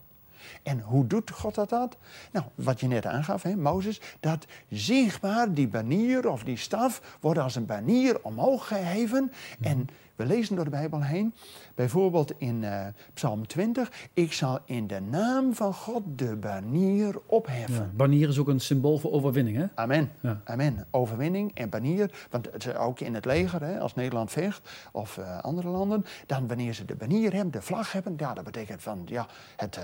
En 0.64 0.80
hoe 0.80 1.08
doet 1.08 1.32
God 1.32 1.56
dat? 1.56 1.70
dat? 1.70 1.98
Nou, 2.32 2.46
wat 2.56 2.80
je 2.80 2.88
net 2.88 3.06
aangaf, 3.06 3.44
hè, 3.44 3.56
Mozes, 3.56 4.02
dat 4.20 4.46
zichtbaar 4.70 5.54
die 5.54 5.68
banier 5.68 6.30
of 6.30 6.44
die 6.44 6.58
staf 6.58 7.18
wordt 7.20 7.40
als 7.40 7.56
een 7.56 7.66
banier 7.66 8.24
omhoog 8.24 8.68
geheven. 8.68 9.32
En 9.62 9.88
we 10.20 10.26
lezen 10.26 10.56
door 10.56 10.64
de 10.64 10.70
Bijbel 10.70 11.04
heen, 11.04 11.34
bijvoorbeeld 11.76 12.34
in 12.38 12.64
uh, 12.64 12.86
Psalm 13.14 13.48
20, 13.48 13.92
ik 14.14 14.34
zal 14.34 14.60
in 14.66 14.88
de 14.88 15.00
naam 15.00 15.54
van 15.54 15.74
God 15.74 16.04
de 16.06 16.36
banier 16.36 17.20
opheffen. 17.26 17.76
Ja, 17.76 17.90
banier 17.94 18.30
is 18.30 18.38
ook 18.38 18.48
een 18.48 18.60
symbool 18.60 18.98
voor 18.98 19.12
overwinning, 19.12 19.58
hè? 19.58 19.66
Amen. 19.76 20.12
Ja. 20.20 20.42
Amen. 20.44 20.86
Overwinning 20.92 21.52
en 21.54 21.70
banier, 21.70 22.28
want 22.30 22.50
het, 22.52 22.76
ook 22.76 23.00
in 23.00 23.14
het 23.14 23.26
leger, 23.26 23.64
hè, 23.64 23.80
als 23.80 23.96
Nederland 23.96 24.32
vecht 24.32 24.70
of 24.92 25.18
uh, 25.18 25.40
andere 25.40 25.68
landen, 25.68 26.06
dan 26.26 26.48
wanneer 26.48 26.74
ze 26.74 26.86
de 26.86 26.96
banier 26.96 27.34
hebben, 27.34 27.52
de 27.52 27.62
vlag 27.62 27.92
hebben, 27.92 28.14
ja, 28.18 28.34
dat 28.34 28.44
betekent 28.44 28.82
van, 28.82 29.02
ja, 29.06 29.28
het, 29.56 29.78
uh, 29.78 29.84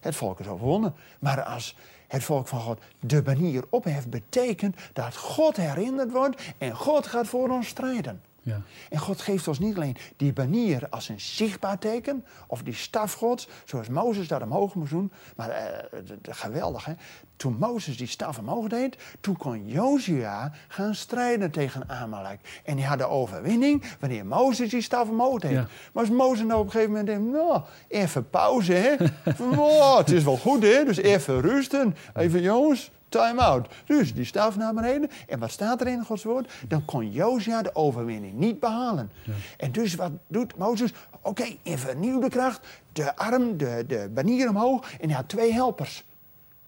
het 0.00 0.14
volk 0.16 0.40
is 0.40 0.46
overwonnen. 0.48 0.94
Maar 1.18 1.42
als 1.42 1.76
het 2.08 2.24
volk 2.24 2.48
van 2.48 2.60
God 2.60 2.80
de 3.00 3.22
banier 3.22 3.64
opheft, 3.70 4.10
betekent 4.10 4.76
dat 4.92 5.16
God 5.16 5.56
herinnerd 5.56 6.12
wordt 6.12 6.54
en 6.58 6.74
God 6.76 7.06
gaat 7.06 7.26
voor 7.26 7.48
ons 7.48 7.68
strijden. 7.68 8.20
Ja. 8.42 8.60
En 8.90 8.98
God 8.98 9.20
geeft 9.20 9.48
ons 9.48 9.58
niet 9.58 9.76
alleen 9.76 9.96
die 10.16 10.32
banier 10.32 10.86
als 10.90 11.08
een 11.08 11.20
zichtbaar 11.20 11.78
teken, 11.78 12.24
of 12.46 12.62
die 12.62 12.74
staf 12.74 13.12
Gods, 13.12 13.48
zoals 13.64 13.88
Mozes 13.88 14.28
dat 14.28 14.42
omhoog 14.42 14.74
moest 14.74 14.90
doen. 14.90 15.12
Maar 15.36 15.48
uh, 15.48 15.98
geweldig, 16.22 16.84
hè? 16.84 16.92
Toen 17.36 17.56
Mozes 17.58 17.96
die 17.96 18.06
staf 18.06 18.38
omhoog 18.38 18.68
deed, 18.68 18.96
toen 19.20 19.36
kon 19.36 19.66
Josia 19.66 20.52
gaan 20.68 20.94
strijden 20.94 21.50
tegen 21.50 21.88
Amalek. 21.88 22.60
En 22.64 22.76
die 22.76 22.84
had 22.84 22.98
de 22.98 23.08
overwinning 23.08 23.84
wanneer 24.00 24.26
Mozes 24.26 24.70
die 24.70 24.82
staf 24.82 25.08
omhoog 25.08 25.40
deed. 25.40 25.52
Maar 25.52 25.68
als 25.92 26.10
Mozes 26.10 26.46
nou 26.46 26.60
op 26.60 26.64
een 26.64 26.70
gegeven 26.70 26.90
moment 26.90 27.08
denkt, 27.08 27.32
nou, 27.32 27.62
even 27.88 28.30
pauze, 28.30 28.72
hè? 28.72 28.96
oh, 29.58 29.96
het 29.96 30.10
is 30.10 30.24
wel 30.24 30.36
goed, 30.36 30.62
hè? 30.62 30.84
Dus 30.84 30.96
even 30.96 31.40
rusten. 31.40 31.96
Even, 32.14 32.42
jongens, 32.42 32.90
time-out. 33.12 33.68
Dus 33.86 34.14
die 34.14 34.24
staf 34.24 34.56
naar 34.56 34.74
beneden. 34.74 35.10
En 35.28 35.38
wat 35.38 35.50
staat 35.50 35.80
er 35.80 35.86
in 35.86 36.04
Gods 36.04 36.24
woord? 36.24 36.52
Dan 36.68 36.84
kon 36.84 37.10
Josia 37.10 37.62
de 37.62 37.74
overwinning 37.74 38.34
niet 38.34 38.60
behalen. 38.60 39.10
En 39.56 39.72
dus 39.72 39.94
wat 39.94 40.12
doet 40.26 40.56
Mozes? 40.56 40.92
Oké, 41.10 41.28
okay, 41.28 41.58
in 41.62 41.78
vernieuwde 41.78 42.28
kracht. 42.28 42.66
De 42.92 43.16
arm, 43.16 43.56
de, 43.56 43.84
de 43.86 44.10
banier 44.14 44.48
omhoog. 44.48 44.92
En 44.92 45.08
hij 45.08 45.16
had 45.16 45.28
twee 45.28 45.52
helpers. 45.52 46.04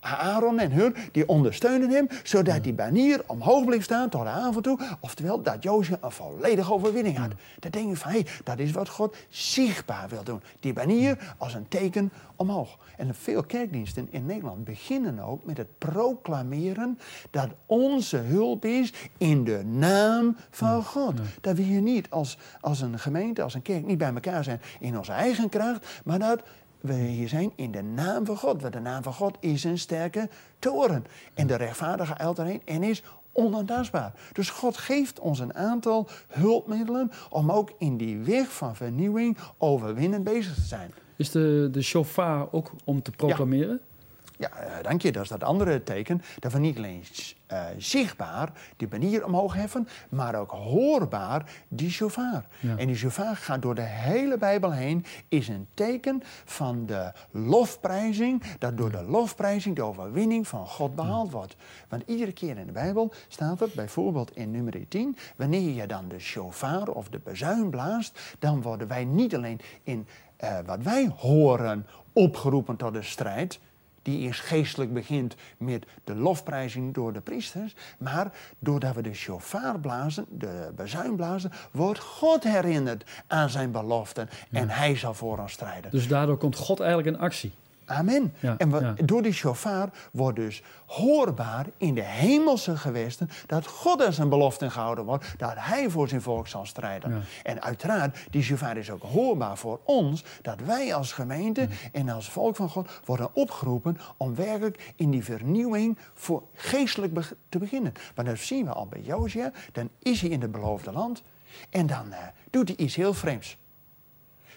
Aaron 0.05 0.59
en 0.59 0.73
Hur, 0.73 0.93
die 1.13 1.29
ondersteunen 1.29 1.91
hem, 1.91 2.07
zodat 2.23 2.63
die 2.63 2.73
banier 2.73 3.23
omhoog 3.27 3.65
bleef 3.65 3.85
staan 3.85 4.09
tot 4.09 4.23
de 4.23 4.29
avond 4.29 4.65
toe. 4.65 4.79
Oftewel, 5.01 5.43
dat 5.43 5.63
Jozef 5.63 5.97
een 6.01 6.11
volledige 6.11 6.73
overwinning 6.73 7.17
had. 7.17 7.31
Dan 7.59 7.71
denk 7.71 7.89
je 7.89 7.97
van, 7.97 8.11
hé, 8.11 8.21
hey, 8.21 8.27
dat 8.45 8.59
is 8.59 8.71
wat 8.71 8.89
God 8.89 9.17
zichtbaar 9.29 10.09
wil 10.09 10.25
doen. 10.25 10.41
Die 10.61 10.73
banier 10.73 11.35
als 11.39 11.55
een 11.55 11.69
teken 11.69 12.13
omhoog. 12.37 12.79
En 12.97 13.15
veel 13.15 13.43
kerkdiensten 13.43 14.09
in 14.11 14.27
Nederland 14.27 14.65
beginnen 14.65 15.19
ook 15.19 15.45
met 15.45 15.57
het 15.57 15.79
proclameren 15.79 16.99
dat 17.31 17.49
onze 17.67 18.17
hulp 18.17 18.65
is 18.65 18.93
in 19.19 19.45
de 19.45 19.65
naam 19.65 20.37
van 20.51 20.85
God. 20.85 21.15
Dat 21.41 21.57
we 21.57 21.63
hier 21.63 21.83
niet 21.83 22.11
als, 22.11 22.39
als 22.61 22.81
een 22.81 22.99
gemeente, 22.99 23.43
als 23.43 23.55
een 23.55 23.63
kerk, 23.63 23.87
niet 23.87 23.99
bij 23.99 24.13
elkaar 24.15 24.45
zijn 24.45 24.61
in 24.81 24.99
onze 24.99 25.13
eigen 25.13 25.49
kracht, 25.49 26.01
maar 26.05 26.19
dat 26.19 26.43
we 26.85 26.95
hier 26.95 27.29
zijn 27.29 27.53
in 27.57 27.71
de 27.71 27.83
naam 27.83 28.27
van 28.27 28.37
God. 28.37 28.63
Want 28.63 28.73
de 28.73 28.81
naam 28.81 29.03
van 29.03 29.13
God 29.13 29.37
is 29.41 29.65
een 29.65 29.79
sterke 29.79 30.29
toren. 30.59 31.05
En 31.35 31.47
de 31.47 31.55
rechtvaardige 31.55 32.13
eilt 32.13 32.39
erheen 32.39 32.63
en 32.65 32.83
is 32.83 33.03
onaantastbaar. 33.33 34.13
Dus 34.33 34.51
God 34.51 34.77
geeft 34.77 35.21
ons 35.21 35.39
een 35.39 35.55
aantal 35.55 36.09
hulpmiddelen 36.29 37.11
om 37.31 37.51
ook 37.51 37.73
in 37.79 37.97
die 37.97 38.19
weg 38.19 38.53
van 38.53 38.77
vernieuwing 38.77 39.37
overwinnend 39.59 40.25
bezig 40.25 40.55
te 40.55 40.61
zijn. 40.61 40.91
Is 41.17 41.31
de, 41.31 41.69
de 41.73 41.83
shofar 41.83 42.49
ook 42.51 42.73
om 42.85 43.03
te 43.03 43.11
proclameren? 43.11 43.81
Ja, 43.83 43.94
uh, 44.39 44.49
dank 44.83 45.03
je. 45.03 45.13
Dat 45.13 45.23
is 45.23 45.29
dat 45.29 45.43
andere 45.43 45.83
teken. 45.83 46.23
Dat 46.39 46.53
we 46.53 46.59
niet 46.59 46.77
alleen 46.77 47.05
uh, 47.53 47.65
zichtbaar 47.79 48.53
die 48.77 48.89
banier 48.89 49.25
omhoog 49.25 49.55
heffen, 49.55 49.89
maar 50.09 50.35
ook 50.35 50.51
hoorbaar 50.51 51.51
die 51.69 51.91
shofar. 51.91 52.45
En 52.77 52.87
die 52.87 52.97
shofar 52.97 53.37
gaat 53.37 53.63
door 53.63 53.75
de 53.75 53.81
hele 53.83 54.39
Bijbel 54.39 54.73
heen, 54.73 55.05
is 55.29 55.49
een 55.49 55.67
teken 55.75 56.23
van 56.45 56.87
de 56.87 57.13
lofprijzing, 57.31 58.43
dat 58.59 58.77
door 58.77 58.91
de 58.91 59.03
lofprijzing 59.03 59.77
de 59.77 59.83
overwinning 59.83 60.49
van 60.49 60.67
God 60.67 60.95
behaald 60.95 61.31
wordt. 61.31 61.57
Want 61.89 62.03
iedere 62.07 62.33
keer 62.33 62.59
in 62.59 62.67
de 62.67 62.73
Bijbel 62.73 63.13
staat 63.29 63.61
er, 63.61 63.71
bijvoorbeeld 63.75 64.37
in 64.37 64.51
nummer 64.51 64.89
10, 64.89 65.17
wanneer 65.37 65.75
je 65.75 65.87
dan 65.87 66.09
de 66.09 66.19
shofar 66.19 66.89
of 66.89 67.09
de 67.09 67.21
bezuin 67.25 67.71
blaast, 67.71 68.37
dan 68.39 68.63
worden 68.63 68.89
wij 68.89 69.05
niet 69.05 69.35
alleen 69.35 69.61
in 69.83 70.07
uh, 70.45 70.59
wat 70.67 70.83
wij 70.83 71.13
horen 71.17 71.87
opgeroepen 72.13 72.77
tot 72.77 72.93
de 72.93 73.03
strijd, 73.03 73.61
die 74.05 74.19
eerst 74.19 74.41
geestelijk 74.41 74.93
begint 74.93 75.35
met 75.57 75.87
de 76.05 76.15
lofprijzing 76.15 76.95
door 76.95 77.13
de 77.13 77.21
priesters. 77.21 77.75
Maar 77.99 78.33
doordat 78.59 78.95
we 78.95 79.03
de 79.03 79.15
shofar 79.15 79.81
blazen, 79.81 80.27
de 80.31 80.73
bezuin 80.77 81.17
blazen, 81.17 81.53
wordt 81.71 82.01
God 82.01 82.43
herinnerd 82.43 83.05
aan 83.27 83.51
zijn 83.51 83.71
beloften. 83.71 84.29
En 84.51 84.69
hij 84.69 84.97
zal 84.97 85.15
voor 85.15 85.39
ons 85.39 85.53
strijden. 85.53 85.91
Dus 85.91 86.09
daardoor 86.09 86.37
komt 86.37 86.57
God 86.57 86.81
eigenlijk 86.81 87.17
in 87.17 87.23
actie. 87.23 87.53
Amen. 87.87 88.35
en 88.59 88.97
door 89.05 89.23
die 89.23 89.33
shofar 89.33 89.91
wordt 90.13 90.37
dus 90.37 90.63
hoorbaar 90.87 91.67
in 91.77 91.95
de 91.95 92.03
hemelse 92.03 92.77
gewesten 92.77 93.31
dat 93.47 93.67
God 93.67 94.07
als 94.07 94.15
zijn 94.15 94.29
belofte 94.29 94.71
gehouden 94.71 95.05
wordt, 95.05 95.35
dat 95.37 95.53
hij 95.57 95.91
voor 95.91 96.09
zijn 96.09 96.23
volk 96.23 96.49
zal 96.49 96.67
strijden. 96.67 97.23
En 97.43 97.63
uiteraard, 97.63 98.19
die 98.31 98.43
shofar 98.43 98.77
is 98.77 98.91
ook 98.91 99.03
hoorbaar 99.03 99.59
voor 99.59 99.81
ons, 99.85 100.25
dat 100.43 100.61
wij 100.61 100.95
als 100.95 101.13
gemeente 101.13 101.69
en 101.93 102.09
als 102.09 102.31
volk 102.31 102.57
van 102.57 102.69
God 102.69 102.91
worden 103.05 103.35
opgeroepen 103.35 103.99
om 104.17 104.35
werkelijk 104.35 104.93
in 104.97 105.11
die 105.11 105.25
vernieuwing 105.25 105.99
voor 106.15 106.43
geestelijk 106.55 107.35
te 107.49 107.59
beginnen. 107.59 107.93
Want 108.15 108.29
dat 108.29 108.39
zien 108.39 108.65
we 108.65 108.73
al 108.73 108.87
bij 108.87 109.01
Josia, 109.01 109.53
dan 109.73 109.89
is 109.99 110.21
hij 110.21 110.31
in 110.31 110.41
het 110.41 110.53
beloofde 110.53 110.93
land 110.93 111.23
en 111.71 111.87
dan 111.87 112.07
uh, 112.09 112.17
doet 112.51 112.69
hij 112.69 112.77
iets 112.77 112.95
heel 112.95 113.15
vreemds. 113.15 113.57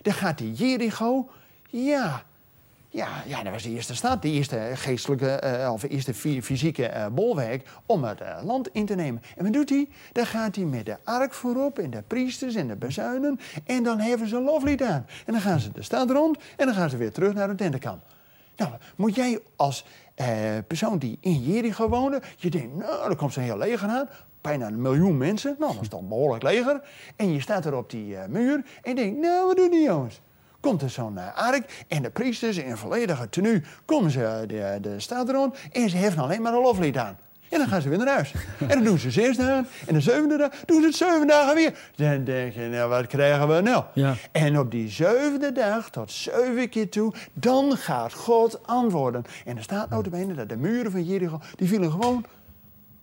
Dan 0.01 0.13
gaat 0.13 0.39
hij 0.39 0.49
Jericho, 0.49 1.29
ja, 1.69 2.23
ja, 2.97 3.23
ja, 3.25 3.43
dat 3.43 3.51
was 3.51 3.63
de 3.63 3.69
eerste 3.69 3.95
stad, 3.95 4.21
de 4.21 4.29
eerste 4.29 4.71
geestelijke 4.73 5.41
uh, 5.43 5.73
of 5.73 5.83
eerste 5.83 6.13
fysieke 6.41 6.89
uh, 6.89 7.07
bolwerk 7.07 7.67
om 7.85 8.03
het 8.03 8.21
uh, 8.21 8.37
land 8.43 8.69
in 8.71 8.85
te 8.85 8.95
nemen. 8.95 9.21
En 9.35 9.43
wat 9.43 9.53
doet 9.53 9.69
hij? 9.69 9.89
Dan 10.11 10.25
gaat 10.25 10.55
hij 10.55 10.65
met 10.65 10.85
de 10.85 10.97
ark 11.03 11.33
voorop 11.33 11.79
en 11.79 11.89
de 11.89 12.03
priesters 12.07 12.55
en 12.55 12.67
de 12.67 12.75
bezuinen 12.75 13.39
en 13.65 13.83
dan 13.83 13.99
heffen 13.99 14.27
ze 14.27 14.35
een 14.35 14.43
loflied 14.43 14.83
aan. 14.83 15.05
En 15.25 15.33
dan 15.33 15.41
gaan 15.41 15.59
ze 15.59 15.71
de 15.71 15.81
stad 15.81 16.09
rond 16.09 16.37
en 16.55 16.65
dan 16.65 16.75
gaan 16.75 16.89
ze 16.89 16.97
weer 16.97 17.11
terug 17.11 17.33
naar 17.33 17.47
het 17.47 17.57
tentenkamp. 17.57 18.03
Nou, 18.55 18.71
moet 18.95 19.15
jij 19.15 19.39
als 19.55 19.85
persoon 20.67 20.97
die 20.97 21.17
in 21.21 21.41
Jericho 21.41 21.89
woonde, 21.89 22.21
je 22.37 22.49
denkt, 22.49 22.75
nou, 22.75 23.09
er 23.09 23.15
komt 23.15 23.33
zo'n 23.33 23.43
heel 23.43 23.57
leger 23.57 23.89
aan, 23.89 24.09
bijna 24.41 24.67
een 24.67 24.81
miljoen 24.81 25.17
mensen, 25.17 25.55
nou, 25.59 25.73
dat 25.73 25.81
is 25.81 25.89
dan 25.89 26.07
behoorlijk 26.07 26.43
leger. 26.43 26.81
En 27.15 27.33
je 27.33 27.41
staat 27.41 27.65
er 27.65 27.75
op 27.75 27.89
die 27.89 28.17
muur 28.27 28.65
en 28.81 28.89
je 28.89 28.95
denkt, 28.95 29.19
nou, 29.19 29.47
wat 29.47 29.57
doen 29.57 29.69
die 29.69 29.83
jongens? 29.83 30.21
Komt 30.59 30.81
er 30.81 30.89
zo'n 30.89 31.35
ark 31.35 31.85
en 31.87 32.01
de 32.01 32.09
priesters 32.09 32.57
in 32.57 32.77
volledige 32.77 33.29
tenue 33.29 33.63
komen 33.85 34.11
ze 34.11 34.23
eh, 34.23 34.47
de, 34.47 34.77
de 34.81 34.99
stad 34.99 35.29
rond 35.29 35.55
en 35.71 35.89
ze 35.89 35.97
hebben 35.97 36.23
alleen 36.23 36.41
maar 36.41 36.53
een 36.53 36.61
loflied 36.61 36.97
aan. 36.97 37.17
En 37.49 37.57
dan 37.57 37.67
gaan 37.67 37.81
ze 37.81 37.89
weer 37.89 37.97
naar 37.97 38.07
huis. 38.07 38.33
En 38.59 38.67
dan 38.67 38.83
doen 38.83 38.99
ze 38.99 39.11
zes 39.11 39.37
dagen. 39.37 39.67
En 39.85 39.93
de 39.93 40.01
zevende 40.01 40.37
dag 40.37 40.51
doen 40.65 40.81
ze 40.81 40.87
het 40.87 40.95
zeven 40.95 41.27
dagen 41.27 41.55
weer. 41.55 41.73
Dan 41.95 42.23
denk 42.23 42.53
je, 42.53 42.67
nou 42.71 42.89
wat 42.89 43.07
krijgen 43.07 43.47
we 43.47 43.61
nou? 43.61 43.83
Ja. 43.93 44.15
En 44.31 44.59
op 44.59 44.71
die 44.71 44.89
zevende 44.89 45.51
dag, 45.51 45.89
tot 45.89 46.11
zeven 46.11 46.69
keer 46.69 46.89
toe, 46.89 47.13
dan 47.33 47.77
gaat 47.77 48.13
God 48.13 48.67
antwoorden. 48.67 49.23
En 49.45 49.57
er 49.57 49.63
staat 49.63 49.89
notabene 49.89 50.33
dat 50.33 50.49
de 50.49 50.57
muren 50.57 50.91
van 50.91 51.03
Jericho, 51.03 51.41
die 51.55 51.67
vielen 51.67 51.91
gewoon 51.91 52.25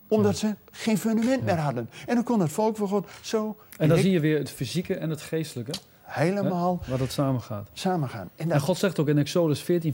omdat 0.07 0.37
ze 0.37 0.55
geen 0.71 0.97
fundament 0.97 1.43
meer 1.43 1.57
hadden. 1.57 1.89
En 2.05 2.15
dan 2.15 2.23
kon 2.23 2.39
het 2.39 2.51
volk 2.51 2.77
van 2.77 2.87
God 2.87 3.07
zo... 3.21 3.57
En 3.77 3.89
dan 3.89 3.97
zie 3.97 4.11
je 4.11 4.19
weer 4.19 4.37
het 4.37 4.51
fysieke 4.51 4.95
en 4.95 5.09
het 5.09 5.21
geestelijke 5.21 5.71
helemaal... 6.15 6.81
Waar 6.87 6.97
dat 6.97 7.11
samengaat. 7.11 7.69
Samengaan. 7.73 8.29
En, 8.35 8.51
en, 8.51 8.59
God 8.59 8.77
zegt 8.77 8.99
ook 8.99 9.07
in 9.07 9.17
Exodus 9.17 9.61
14, 9.61 9.93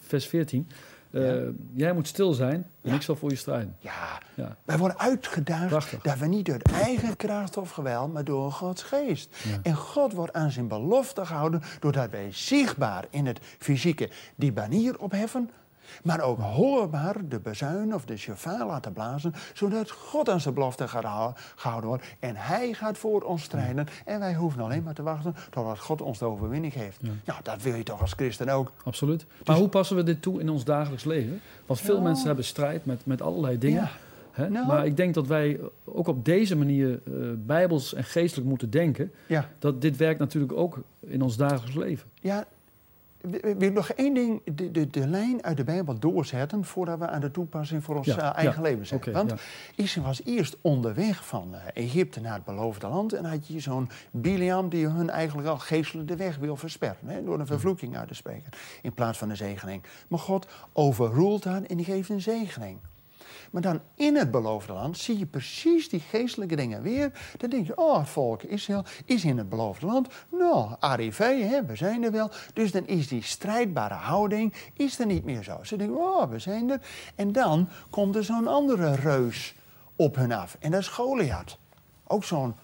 vers 0.00 0.26
14... 0.26 0.68
Uh, 1.10 1.34
ja. 1.34 1.50
Jij 1.74 1.92
moet 1.92 2.06
stil 2.06 2.32
zijn 2.32 2.54
en 2.54 2.90
ja. 2.90 2.94
ik 2.94 3.02
zal 3.02 3.16
voor 3.16 3.30
je 3.30 3.36
strijden. 3.36 3.76
Ja. 3.78 4.18
ja. 4.34 4.56
wij 4.64 4.78
worden 4.78 4.98
uitgedaagd 4.98 5.96
dat 6.02 6.18
we 6.18 6.26
niet 6.26 6.46
door 6.46 6.60
eigen 6.72 7.16
kracht 7.16 7.56
of 7.56 7.70
geweld, 7.70 8.12
maar 8.12 8.24
door 8.24 8.52
Gods 8.52 8.82
geest. 8.82 9.36
En 9.62 9.74
God 9.76 10.12
wordt 10.12 10.32
aan 10.32 10.50
zijn 10.50 10.68
belofte 10.68 11.26
gehouden 11.26 11.62
doordat 11.80 12.10
wij 12.10 12.28
zichtbaar 12.32 13.04
in 13.10 13.26
het 13.26 13.40
fysieke 13.58 14.10
die 14.36 14.52
banier 14.52 14.98
opheffen, 14.98 15.50
maar 16.02 16.20
ook 16.20 16.38
hoorbaar 16.38 17.28
de 17.28 17.40
bezuin 17.40 17.94
of 17.94 18.04
de 18.04 18.16
chauffeur 18.16 18.64
laten 18.66 18.92
blazen, 18.92 19.34
zodat 19.54 19.90
God 19.90 20.28
aan 20.28 20.40
zijn 20.40 20.54
belofte 20.54 20.88
gaat 20.88 21.38
gehouden 21.56 21.88
wordt. 21.88 22.04
En 22.18 22.36
hij 22.36 22.72
gaat 22.72 22.98
voor 22.98 23.22
ons 23.22 23.42
strijden. 23.42 23.86
En 24.04 24.18
wij 24.18 24.34
hoeven 24.34 24.62
alleen 24.62 24.82
maar 24.82 24.94
te 24.94 25.02
wachten 25.02 25.34
totdat 25.50 25.78
God 25.78 26.02
ons 26.02 26.18
de 26.18 26.24
overwinning 26.24 26.72
geeft. 26.72 26.98
Ja. 27.02 27.10
Nou, 27.24 27.40
dat 27.42 27.62
wil 27.62 27.74
je 27.74 27.82
toch 27.82 28.00
als 28.00 28.12
christen 28.12 28.48
ook. 28.48 28.72
Absoluut. 28.84 29.26
Maar 29.26 29.38
dus- 29.44 29.58
hoe 29.58 29.68
passen 29.68 29.96
we 29.96 30.02
dit 30.02 30.22
toe 30.22 30.40
in 30.40 30.48
ons 30.48 30.64
dagelijks 30.64 31.04
leven? 31.04 31.40
Want 31.66 31.80
veel 31.80 32.00
mensen 32.00 32.26
hebben 32.26 32.44
strijd 32.44 32.84
met, 32.84 33.06
met 33.06 33.22
allerlei 33.22 33.58
dingen. 33.58 33.82
Ja. 33.82 34.48
Nou. 34.48 34.66
Maar 34.66 34.86
ik 34.86 34.96
denk 34.96 35.14
dat 35.14 35.26
wij 35.26 35.60
ook 35.84 36.08
op 36.08 36.24
deze 36.24 36.56
manier 36.56 37.00
uh, 37.04 37.30
bijbels 37.36 37.94
en 37.94 38.04
geestelijk 38.04 38.48
moeten 38.48 38.70
denken. 38.70 39.12
Ja. 39.26 39.48
Dat 39.58 39.80
dit 39.80 39.96
werkt 39.96 40.18
natuurlijk 40.18 40.52
ook 40.52 40.78
in 41.00 41.22
ons 41.22 41.36
dagelijks 41.36 41.76
leven. 41.76 42.08
Ja, 42.20 42.44
wil 43.20 43.60
ik 43.62 43.72
nog 43.72 43.90
één 43.90 44.14
ding, 44.14 44.42
de, 44.54 44.70
de, 44.70 44.86
de 44.86 45.08
lijn 45.08 45.44
uit 45.44 45.56
de 45.56 45.64
Bijbel 45.64 45.98
doorzetten 45.98 46.64
voordat 46.64 46.98
we 46.98 47.08
aan 47.08 47.20
de 47.20 47.30
toepassing 47.30 47.84
voor 47.84 47.96
ons 47.96 48.06
Ja, 48.06 48.16
eh, 48.16 48.36
eigen 48.36 48.62
ja, 48.62 48.68
leven 48.68 48.86
zijn. 48.86 49.00
Want 49.12 49.30
ja. 49.30 49.36
Israël 49.74 50.06
was 50.06 50.24
eerst 50.24 50.56
onderweg 50.60 51.26
van 51.26 51.54
eh, 51.54 51.84
Egypte 51.84 52.20
naar 52.20 52.34
het 52.34 52.44
beloofde 52.44 52.88
land. 52.88 53.12
En 53.12 53.24
had 53.24 53.46
je 53.46 53.60
zo'n 53.60 53.90
Biliam 54.10 54.68
die 54.68 54.86
hun 54.86 55.10
eigenlijk 55.10 55.48
al 55.48 55.58
geestelijk 55.58 56.08
de 56.08 56.16
weg 56.16 56.36
wil 56.36 56.56
versperren. 56.56 57.08
Hè, 57.08 57.24
door 57.24 57.40
een 57.40 57.46
vervloeking 57.46 57.96
uit 57.96 58.08
te 58.08 58.14
spreken 58.14 58.50
in 58.82 58.94
plaats 58.94 59.18
van 59.18 59.30
een 59.30 59.36
zegening. 59.36 59.82
Maar 60.08 60.18
God 60.18 60.46
overroelt 60.72 61.42
dat 61.42 61.62
en 61.62 61.76
die 61.76 61.84
geeft 61.84 62.08
een 62.08 62.20
zegening. 62.20 62.78
Maar 63.50 63.62
dan 63.62 63.80
in 63.94 64.16
het 64.16 64.30
beloofde 64.30 64.72
land 64.72 64.98
zie 64.98 65.18
je 65.18 65.26
precies 65.26 65.88
die 65.88 66.00
geestelijke 66.00 66.56
dingen 66.56 66.82
weer. 66.82 67.12
Dan 67.36 67.50
denk 67.50 67.66
je, 67.66 67.76
oh, 67.76 67.98
het 67.98 68.08
volk 68.08 68.42
Israël 68.42 68.84
is 69.04 69.24
in 69.24 69.38
het 69.38 69.48
beloofde 69.48 69.86
land. 69.86 70.08
Nou, 70.30 70.74
arrivé, 70.80 71.34
hè, 71.34 71.64
we 71.64 71.76
zijn 71.76 72.02
er 72.02 72.12
wel. 72.12 72.30
Dus 72.52 72.72
dan 72.72 72.86
is 72.86 73.08
die 73.08 73.22
strijdbare 73.22 73.94
houding 73.94 74.54
is 74.74 74.98
er 74.98 75.06
niet 75.06 75.24
meer 75.24 75.42
zo. 75.42 75.58
Ze 75.62 75.76
denken, 75.76 75.96
oh, 75.96 76.30
we 76.30 76.38
zijn 76.38 76.70
er. 76.70 76.80
En 77.14 77.32
dan 77.32 77.68
komt 77.90 78.16
er 78.16 78.24
zo'n 78.24 78.46
andere 78.46 78.94
reus 78.94 79.54
op 79.96 80.16
hun 80.16 80.32
af. 80.32 80.56
En 80.60 80.70
dat 80.70 80.80
is 80.80 80.88
Goliath. 80.88 81.58
Ook 82.06 82.24
zo'n 82.24 82.54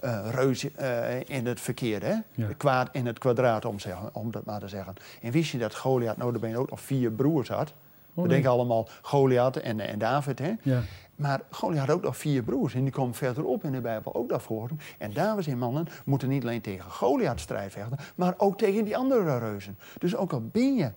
eh, 0.00 0.28
reus 0.30 0.74
eh, 0.74 1.20
in 1.20 1.46
het 1.46 1.60
verkeerde, 1.60 2.06
hè? 2.06 2.16
Ja. 2.42 2.48
Kwaad 2.56 2.88
in 2.92 3.06
het 3.06 3.18
kwadraat, 3.18 3.64
om, 3.64 3.76
om 4.12 4.30
dat 4.30 4.44
maar 4.44 4.60
te 4.60 4.68
zeggen. 4.68 4.94
En 5.22 5.30
wist 5.30 5.50
je 5.50 5.58
dat 5.58 5.74
Goliath 5.74 6.16
notabene 6.16 6.58
ook 6.58 6.70
nog 6.70 6.80
vier 6.80 7.10
broers 7.10 7.48
had? 7.48 7.72
We 8.22 8.28
denken 8.28 8.50
allemaal 8.50 8.88
Goliath 9.02 9.56
en, 9.56 9.80
en 9.80 9.98
David, 9.98 10.38
hè? 10.38 10.52
Ja. 10.62 10.82
Maar 11.16 11.40
Goliath 11.50 11.86
had 11.86 11.96
ook 11.96 12.02
nog 12.02 12.16
vier 12.16 12.42
broers. 12.42 12.74
En 12.74 12.82
die 12.82 12.92
komen 12.92 13.14
verderop 13.14 13.64
in 13.64 13.72
de 13.72 13.80
Bijbel 13.80 14.14
ook 14.14 14.28
daarvoor. 14.28 14.70
En 14.98 15.12
David 15.12 15.46
en 15.46 15.58
mannen 15.58 15.86
moeten 16.04 16.28
niet 16.28 16.42
alleen 16.42 16.60
tegen 16.60 16.90
Goliath 16.90 17.40
strijd 17.40 17.72
vechten... 17.72 17.98
maar 18.14 18.34
ook 18.36 18.58
tegen 18.58 18.84
die 18.84 18.96
andere 18.96 19.38
reuzen. 19.38 19.78
Dus 19.98 20.16
ook 20.16 20.32
al 20.32 20.42
ben 20.52 20.74
je 20.74 20.92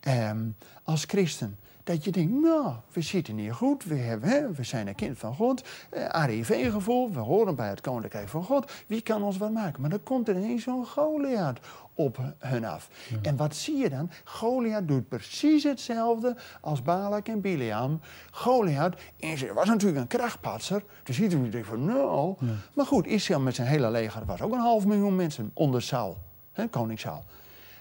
ehm, 0.00 0.44
als 0.82 1.04
christen... 1.04 1.58
dat 1.84 2.04
je 2.04 2.10
denkt, 2.10 2.32
nou, 2.32 2.72
we 2.92 3.00
zitten 3.00 3.36
hier 3.36 3.54
goed. 3.54 3.84
We, 3.84 3.94
hebben, 3.94 4.28
hè, 4.28 4.52
we 4.52 4.64
zijn 4.64 4.88
een 4.88 4.94
kind 4.94 5.18
van 5.18 5.34
God. 5.34 5.64
Eh, 5.90 6.08
ARIV-gevoel, 6.08 7.12
we 7.12 7.18
horen 7.18 7.54
bij 7.54 7.68
het 7.68 7.80
koninkrijk 7.80 8.28
van 8.28 8.44
God. 8.44 8.72
Wie 8.86 9.00
kan 9.00 9.22
ons 9.22 9.36
wat 9.36 9.52
maken? 9.52 9.80
Maar 9.80 9.90
dan 9.90 10.02
komt 10.02 10.28
er 10.28 10.36
ineens 10.36 10.62
zo'n 10.62 10.86
Goliath 10.86 11.60
op 11.94 12.18
hun 12.38 12.64
af. 12.64 12.88
En 13.22 13.36
wat 13.36 13.54
zie 13.54 13.76
je 13.76 13.88
dan? 13.90 14.10
Goliath 14.24 14.88
doet 14.88 15.08
precies 15.08 15.62
hetzelfde 15.62 16.36
als 16.60 16.82
Balak 16.82 17.28
en 17.28 17.40
Biliam. 17.40 18.00
Goliath 18.30 19.00
ze 19.36 19.52
was 19.54 19.68
natuurlijk 19.68 20.00
een 20.00 20.18
krachtpatser. 20.18 20.84
Dus 21.02 21.20
iedereen 21.20 21.50
denkt 21.50 21.66
van 21.68 21.84
nou. 21.84 22.36
Maar 22.74 22.86
goed, 22.86 23.06
Israël 23.06 23.40
met 23.40 23.54
zijn 23.54 23.68
hele 23.68 23.90
leger 23.90 24.24
was 24.24 24.40
ook 24.40 24.52
een 24.52 24.58
half 24.58 24.86
miljoen 24.86 25.16
mensen 25.16 25.50
onder 25.54 25.82
Saul. 25.82 26.18
Hè, 26.52 26.68
koning 26.68 27.00
Saul. 27.00 27.24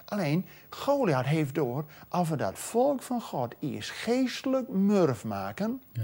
Alleen, 0.05 0.45
Goliath 0.69 1.25
heeft 1.25 1.55
door, 1.55 1.85
als 2.07 2.29
we 2.29 2.35
dat 2.35 2.59
volk 2.59 3.01
van 3.01 3.21
God 3.21 3.55
eerst 3.59 3.89
geestelijk 3.91 4.69
murf 4.69 5.23
maken, 5.23 5.81
Ja. 5.93 6.01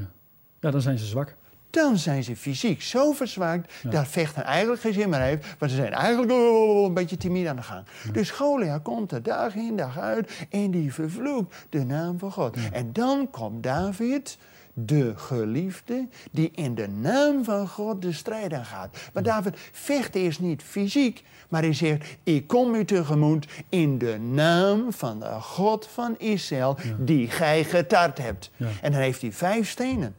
ja, 0.60 0.72
dan 0.72 0.82
zijn 0.82 0.98
ze 0.98 1.06
zwak. 1.06 1.36
Dan 1.78 1.98
zijn 1.98 2.24
ze 2.24 2.36
fysiek 2.36 2.82
zo 2.82 3.12
verzwakt 3.12 3.74
dat 3.84 4.08
vechten 4.08 4.44
eigenlijk 4.44 4.82
geen 4.82 4.94
zin 4.94 5.10
meer 5.10 5.20
heeft. 5.20 5.46
Want 5.60 5.72
ze 5.72 5.78
zijn 5.78 5.94
eigenlijk 5.94 6.32
oh, 6.32 6.86
een 6.86 6.94
beetje 6.94 7.18
timide 7.18 7.50
aan 7.50 7.56
de 7.56 7.62
gang. 7.62 7.86
Dus 8.12 8.30
Goliath 8.30 8.82
komt 8.82 9.12
er 9.12 9.24
dag 9.24 9.56
in 9.56 9.78
dag 9.78 10.00
uit 10.00 10.48
en 10.50 10.72
die 10.72 10.94
vervloekt 10.94 11.56
de 11.70 11.86
naam 11.86 12.20
van 12.20 12.32
God. 12.32 12.58
En 12.72 12.94
dan 12.94 13.30
komt 13.30 13.64
David, 13.64 14.38
de 14.74 15.14
geliefde, 15.16 16.08
die 16.32 16.52
in 16.56 16.76
de 16.76 16.88
naam 16.88 17.44
van 17.44 17.68
God 17.68 18.02
de 18.02 18.12
strijd 18.12 18.54
aangaat. 18.54 18.98
Maar 19.14 19.24
David 19.24 19.58
vecht 19.72 20.16
eerst 20.16 20.40
niet 20.40 20.64
fysiek, 20.64 21.24
maar 21.50 21.62
hij 21.62 21.74
zegt, 21.74 22.18
ik 22.24 22.48
kom 22.48 22.76
u 22.76 22.86
tegemoet 22.86 23.48
in 23.70 23.98
de 23.98 24.20
naam 24.20 24.94
van 24.94 25.20
de 25.20 25.32
God 25.42 25.88
van 25.88 26.18
Israël, 26.18 26.78
die 27.00 27.30
gij 27.30 27.64
getart 27.64 28.18
hebt. 28.18 28.52
Ja. 28.56 28.68
En 28.82 28.92
dan 28.92 29.02
heeft 29.02 29.22
hij 29.22 29.32
vijf 29.32 29.70
stenen. 29.70 30.16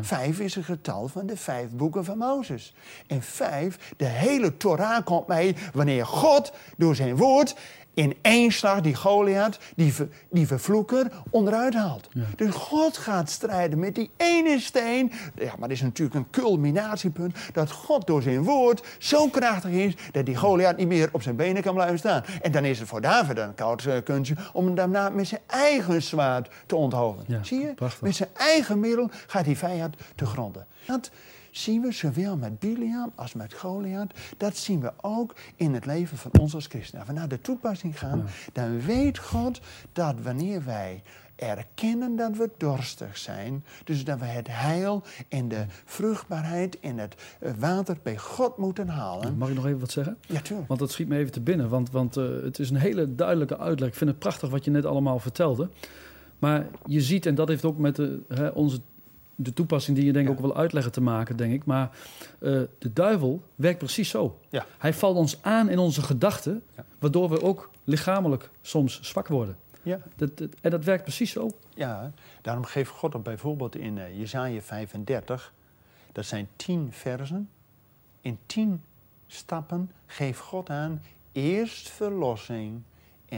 Vijf 0.00 0.40
is 0.40 0.56
een 0.56 0.64
getal 0.64 1.08
van 1.08 1.26
de 1.26 1.36
vijf 1.36 1.70
boeken 1.70 2.04
van 2.04 2.18
Mozes. 2.18 2.74
En 3.06 3.22
vijf, 3.22 3.92
de 3.96 4.04
hele 4.04 4.56
Torah 4.56 5.04
komt 5.04 5.26
mee 5.26 5.56
wanneer 5.72 6.06
God 6.06 6.52
door 6.76 6.94
zijn 6.94 7.16
woord 7.16 7.56
in 7.94 8.16
één 8.22 8.52
slag 8.52 8.80
die 8.80 8.94
Goliath, 8.94 9.58
die, 9.76 9.92
ver- 9.94 10.08
die 10.30 10.46
vervloeker, 10.46 11.10
onderuit 11.30 11.74
haalt. 11.74 12.08
Dus 12.36 12.54
God 12.54 12.96
gaat 12.96 13.30
strijden 13.30 13.78
met 13.78 13.94
die 13.94 14.10
ene 14.16 14.60
steen. 14.60 15.12
Ja, 15.34 15.44
maar 15.58 15.68
dat 15.68 15.70
is 15.76 15.82
natuurlijk 15.82 16.16
een 16.16 16.30
culminatiepunt. 16.30 17.36
Dat 17.52 17.70
God 17.70 18.06
door 18.06 18.22
zijn 18.22 18.42
woord 18.42 18.86
zo 18.98 19.28
krachtig 19.28 19.70
is 19.70 19.94
dat 20.12 20.26
die 20.26 20.36
Goliath 20.36 20.76
niet 20.76 20.88
meer 20.88 21.08
op 21.12 21.22
zijn 21.22 21.36
benen 21.36 21.62
kan 21.62 21.74
blijven 21.74 21.98
staan. 21.98 22.24
En 22.42 22.52
dan 22.52 22.64
is 22.64 22.78
het 22.78 22.88
voor 22.88 23.00
David 23.00 23.38
een 23.38 23.54
koud 23.54 23.84
eh, 23.84 23.94
kunstje 24.04 24.36
om 24.52 24.64
hem 24.66 24.74
daarna 24.74 25.08
met 25.08 25.28
zijn 25.28 25.40
eigen 25.46 26.02
zwaard 26.02 26.48
te 26.66 26.76
onthouden. 26.76 27.24
Ja, 27.28 27.42
Zie 27.42 27.60
je? 27.60 27.74
prachtig. 27.74 28.00
Met 28.00 28.14
zijn 28.16 28.28
eigen 28.36 28.80
middel 28.80 29.10
gaat 29.26 29.44
die 29.44 29.58
vijand 29.58 29.96
te 30.14 30.26
gronden. 30.26 30.66
Dat 30.86 31.10
zien 31.56 31.82
we 31.82 31.92
zowel 31.92 32.36
met 32.36 32.58
Biliam 32.58 33.12
als 33.14 33.34
met 33.34 33.54
Goliath. 33.54 34.12
Dat 34.36 34.56
zien 34.56 34.80
we 34.80 34.92
ook 35.00 35.34
in 35.56 35.74
het 35.74 35.86
leven 35.86 36.18
van 36.18 36.30
ons 36.40 36.54
als 36.54 36.66
christenen. 36.66 37.00
Als 37.00 37.10
we 37.14 37.18
naar 37.18 37.28
de 37.28 37.40
toepassing 37.40 37.98
gaan, 37.98 38.26
dan 38.52 38.80
weet 38.80 39.18
God 39.18 39.60
dat 39.92 40.14
wanneer 40.22 40.64
wij 40.64 41.02
erkennen 41.36 42.16
dat 42.16 42.36
we 42.36 42.50
dorstig 42.56 43.18
zijn, 43.18 43.64
dus 43.84 44.04
dat 44.04 44.18
we 44.18 44.24
het 44.24 44.46
heil 44.50 45.02
en 45.28 45.48
de 45.48 45.64
vruchtbaarheid 45.84 46.80
en 46.80 46.98
het 46.98 47.14
eh, 47.40 47.52
water 47.58 47.96
bij 48.02 48.18
God 48.18 48.56
moeten 48.56 48.88
halen. 48.88 49.36
Mag 49.36 49.48
ik 49.48 49.54
nog 49.54 49.66
even 49.66 49.80
wat 49.80 49.90
zeggen? 49.90 50.16
Ja, 50.26 50.40
tuurlijk. 50.40 50.68
Want 50.68 50.80
dat 50.80 50.90
schiet 50.90 51.08
me 51.08 51.16
even 51.16 51.32
te 51.32 51.40
binnen. 51.40 51.68
Want, 51.68 51.90
want 51.90 52.16
eh, 52.16 52.24
het 52.42 52.58
is 52.58 52.70
een 52.70 52.76
hele 52.76 53.14
duidelijke 53.14 53.58
uitleg. 53.58 53.88
Ik 53.88 53.94
vind 53.94 54.10
het 54.10 54.18
prachtig 54.18 54.50
wat 54.50 54.64
je 54.64 54.70
net 54.70 54.84
allemaal 54.84 55.18
vertelde. 55.18 55.68
Maar 56.38 56.66
je 56.86 57.00
ziet, 57.00 57.26
en 57.26 57.34
dat 57.34 57.48
heeft 57.48 57.64
ook 57.64 57.78
met 57.78 57.96
de, 57.96 58.20
hè, 58.28 58.48
onze, 58.48 58.80
de 59.34 59.52
toepassing 59.52 59.96
die 59.96 60.06
je 60.06 60.12
denk 60.12 60.28
ik 60.28 60.32
Ja. 60.32 60.38
ook 60.38 60.44
wil 60.46 60.56
uitleggen 60.56 60.92
te 60.92 61.00
maken, 61.00 61.36
denk 61.36 61.52
ik. 61.52 61.64
Maar 61.64 61.90
eh, 62.38 62.60
de 62.78 62.92
duivel 62.92 63.42
werkt 63.54 63.78
precies 63.78 64.08
zo. 64.08 64.38
Ja. 64.48 64.66
Hij 64.78 64.94
valt 64.94 65.16
ons 65.16 65.42
aan 65.42 65.68
in 65.68 65.78
onze 65.78 66.02
gedachten, 66.02 66.62
Ja. 66.76 66.84
waardoor 66.98 67.28
we 67.30 67.42
ook 67.42 67.70
lichamelijk 67.84 68.50
soms 68.62 69.00
zwak 69.02 69.28
worden. 69.28 69.56
Ja. 69.82 69.98
Dat, 70.16 70.36
dat- 70.38 70.48
en 70.60 70.70
dat 70.70 70.84
werkt 70.84 71.02
precies 71.02 71.30
zo. 71.30 71.50
Ja, 71.74 72.12
daarom 72.42 72.64
geeft 72.64 72.90
God 72.90 73.12
dat 73.12 73.22
bijvoorbeeld 73.22 73.76
in 73.76 73.98
eh 73.98 74.18
Jezaja 74.18 74.60
35. 74.60 75.52
Dat 76.12 76.24
zijn 76.24 76.48
tien 76.56 76.88
versen. 76.92 77.48
In 78.20 78.38
tien 78.46 78.82
stappen 79.26 79.90
geeft 80.06 80.40
God 80.40 80.70
aan 80.70 81.02
eerst 81.32 81.88
verlossing 81.88 82.82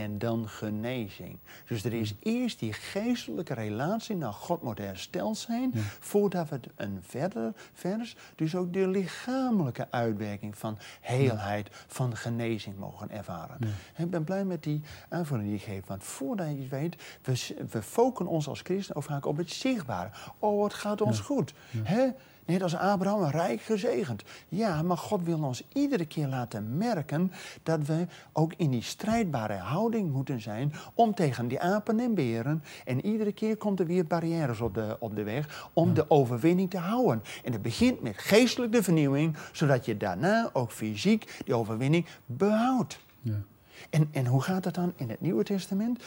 en 0.01 0.17
dan 0.17 0.49
genezing. 0.49 1.39
Dus 1.67 1.83
er 1.83 1.93
is 1.93 2.13
eerst 2.19 2.59
die 2.59 2.73
geestelijke 2.73 3.53
relatie 3.53 4.15
naar 4.15 4.33
God 4.33 4.61
moet 4.61 4.77
hersteld 4.77 5.37
zijn... 5.37 5.71
voordat 5.99 6.49
we 6.49 6.59
een 6.75 6.99
verder 7.01 7.53
vers, 7.73 8.15
dus 8.35 8.55
ook 8.55 8.73
de 8.73 8.87
lichamelijke 8.87 9.87
uitwerking 9.91 10.57
van 10.57 10.77
heelheid, 11.01 11.69
van 11.87 12.15
genezing 12.15 12.77
mogen 12.77 13.11
ervaren. 13.11 13.57
Ik 13.97 14.09
ben 14.09 14.23
blij 14.23 14.45
met 14.45 14.63
die 14.63 14.81
aanvulling 15.09 15.49
die 15.49 15.57
je 15.57 15.63
geeft. 15.65 15.87
Want 15.87 16.03
voordat 16.03 16.47
je 16.47 16.59
het 16.59 16.69
weet, 16.69 16.95
we, 17.21 17.65
we 17.71 17.81
focussen 17.81 18.35
ons 18.35 18.47
als 18.47 18.61
christen 18.61 18.95
ook 18.95 19.03
vaak 19.03 19.25
op 19.25 19.37
het 19.37 19.51
zichtbare. 19.51 20.09
Oh, 20.39 20.63
het 20.63 20.73
gaat 20.73 21.01
ons 21.01 21.19
goed. 21.19 21.53
Hè? 21.83 22.07
Net 22.47 22.61
als 22.61 22.75
Abraham, 22.75 23.21
een 23.21 23.31
rijk 23.31 23.61
gezegend. 23.61 24.23
Ja, 24.49 24.81
maar 24.81 24.97
God 24.97 25.23
wil 25.23 25.43
ons 25.43 25.63
iedere 25.73 26.05
keer 26.05 26.27
laten 26.27 26.77
merken 26.77 27.31
dat 27.63 27.85
we 27.85 28.07
ook 28.33 28.53
in 28.57 28.69
die 28.69 28.81
strijdbare 28.81 29.53
houding 29.53 30.11
moeten 30.11 30.41
zijn 30.41 30.73
om 30.93 31.15
tegen 31.15 31.47
die 31.47 31.59
apen 31.59 31.99
en 31.99 32.13
beren. 32.13 32.63
En 32.85 33.05
iedere 33.05 33.31
keer 33.31 33.57
komt 33.57 33.79
er 33.79 33.85
weer 33.85 34.05
barrières 34.05 34.61
op 34.61 34.73
de, 34.73 34.97
op 34.99 35.15
de 35.15 35.23
weg 35.23 35.69
om 35.73 35.93
de 35.93 36.09
overwinning 36.09 36.69
te 36.69 36.77
houden. 36.77 37.23
En 37.43 37.51
het 37.51 37.61
begint 37.61 38.01
met 38.01 38.17
geestelijke 38.17 38.83
vernieuwing, 38.83 39.37
zodat 39.51 39.85
je 39.85 39.97
daarna 39.97 40.49
ook 40.53 40.71
fysiek 40.71 41.41
die 41.45 41.55
overwinning 41.55 42.05
behoudt. 42.25 42.99
Ja. 43.21 43.41
En, 43.89 44.09
en 44.11 44.25
hoe 44.25 44.41
gaat 44.41 44.63
dat 44.63 44.75
dan 44.75 44.93
in 44.95 45.09
het 45.09 45.21
Nieuwe 45.21 45.43
Testament? 45.43 46.03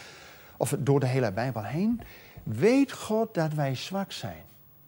Of 0.57 0.77
door 0.79 1.01
de 1.01 1.07
hele 1.07 1.33
Bijbel 1.33 1.63
heen? 1.63 2.01
Weet 2.43 2.93
God 2.93 3.35
dat 3.35 3.53
wij 3.55 3.75
zwak 3.75 4.13
zijn. 4.13 4.43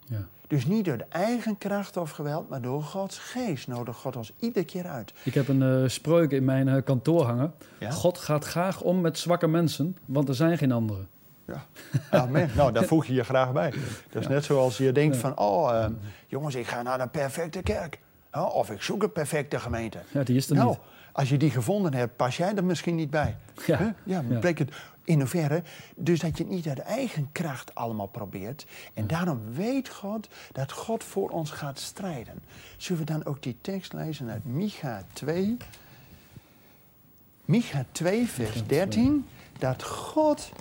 Ja. 0.05 0.27
Dus 0.53 0.65
niet 0.65 0.85
door 0.85 0.97
de 0.97 1.05
eigen 1.09 1.57
kracht 1.57 1.97
of 1.97 2.11
geweld, 2.11 2.49
maar 2.49 2.61
door 2.61 2.83
Gods 2.83 3.17
geest 3.17 3.67
nodigt 3.67 3.97
God 3.97 4.15
ons 4.15 4.33
iedere 4.39 4.65
keer 4.65 4.87
uit. 4.87 5.13
Ik 5.23 5.33
heb 5.33 5.47
een 5.47 5.61
eh, 5.61 5.89
spreuk 5.89 6.31
in 6.31 6.45
mijn 6.45 6.67
eh, 6.67 6.83
kantoor 6.83 7.25
hangen. 7.25 7.53
Ja? 7.79 7.91
God 7.91 8.17
gaat 8.17 8.45
graag 8.45 8.81
om 8.81 9.01
met 9.01 9.17
zwakke 9.17 9.47
mensen, 9.47 9.97
want 10.05 10.29
er 10.29 10.35
zijn 10.35 10.57
geen 10.57 10.71
anderen. 10.71 11.07
Ja. 11.47 11.65
Amen. 12.09 12.49
nou, 12.55 12.71
daar 12.71 12.83
voeg 12.83 13.05
je 13.05 13.13
je 13.13 13.23
graag 13.23 13.51
bij. 13.51 13.73
Dat 14.09 14.21
is 14.21 14.27
net 14.27 14.43
zoals 14.43 14.77
je 14.77 14.91
denkt 14.91 15.17
van, 15.17 15.37
oh, 15.37 15.71
ehm, 15.71 15.91
jongens, 16.27 16.55
ik 16.55 16.67
ga 16.67 16.81
naar 16.81 16.99
een 16.99 17.11
perfecte 17.11 17.61
kerk. 17.61 17.99
Of 18.31 18.71
ik 18.71 18.81
zoek 18.81 19.03
een 19.03 19.11
perfecte 19.11 19.59
gemeente. 19.59 19.97
Ja, 20.11 20.23
die 20.23 20.35
is 20.35 20.49
er 20.49 20.55
nou, 20.55 20.67
niet. 20.67 20.79
als 21.11 21.29
je 21.29 21.37
die 21.37 21.51
gevonden 21.51 21.93
hebt, 21.93 22.15
pas 22.15 22.37
jij 22.37 22.55
er 22.55 22.63
misschien 22.63 22.95
niet 22.95 23.09
bij. 23.09 23.37
Ja. 23.65 23.77
Hè? 23.77 23.83
ja, 23.83 23.93
Ja. 24.03 24.21
betekent 24.21 24.71
in 25.03 25.19
hoeverre. 25.19 25.63
Dus 25.95 26.19
dat 26.19 26.37
je 26.37 26.43
het 26.43 26.53
niet 26.53 26.67
uit 26.67 26.79
eigen 26.79 27.29
kracht 27.31 27.75
allemaal 27.75 28.07
probeert. 28.07 28.65
En 28.93 29.07
daarom 29.07 29.53
weet 29.53 29.89
God 29.89 30.27
dat 30.51 30.71
God 30.71 31.03
voor 31.03 31.29
ons 31.29 31.51
gaat 31.51 31.79
strijden. 31.79 32.43
Zullen 32.77 33.05
we 33.05 33.11
dan 33.11 33.25
ook 33.25 33.43
die 33.43 33.57
tekst 33.61 33.93
lezen 33.93 34.29
uit 34.29 34.45
Micha 34.45 35.05
2? 35.13 35.57
Micha 37.45 37.85
2, 37.91 38.27
vers 38.27 38.65
13. 38.65 39.25
dat 39.59 39.83
God 39.83 40.51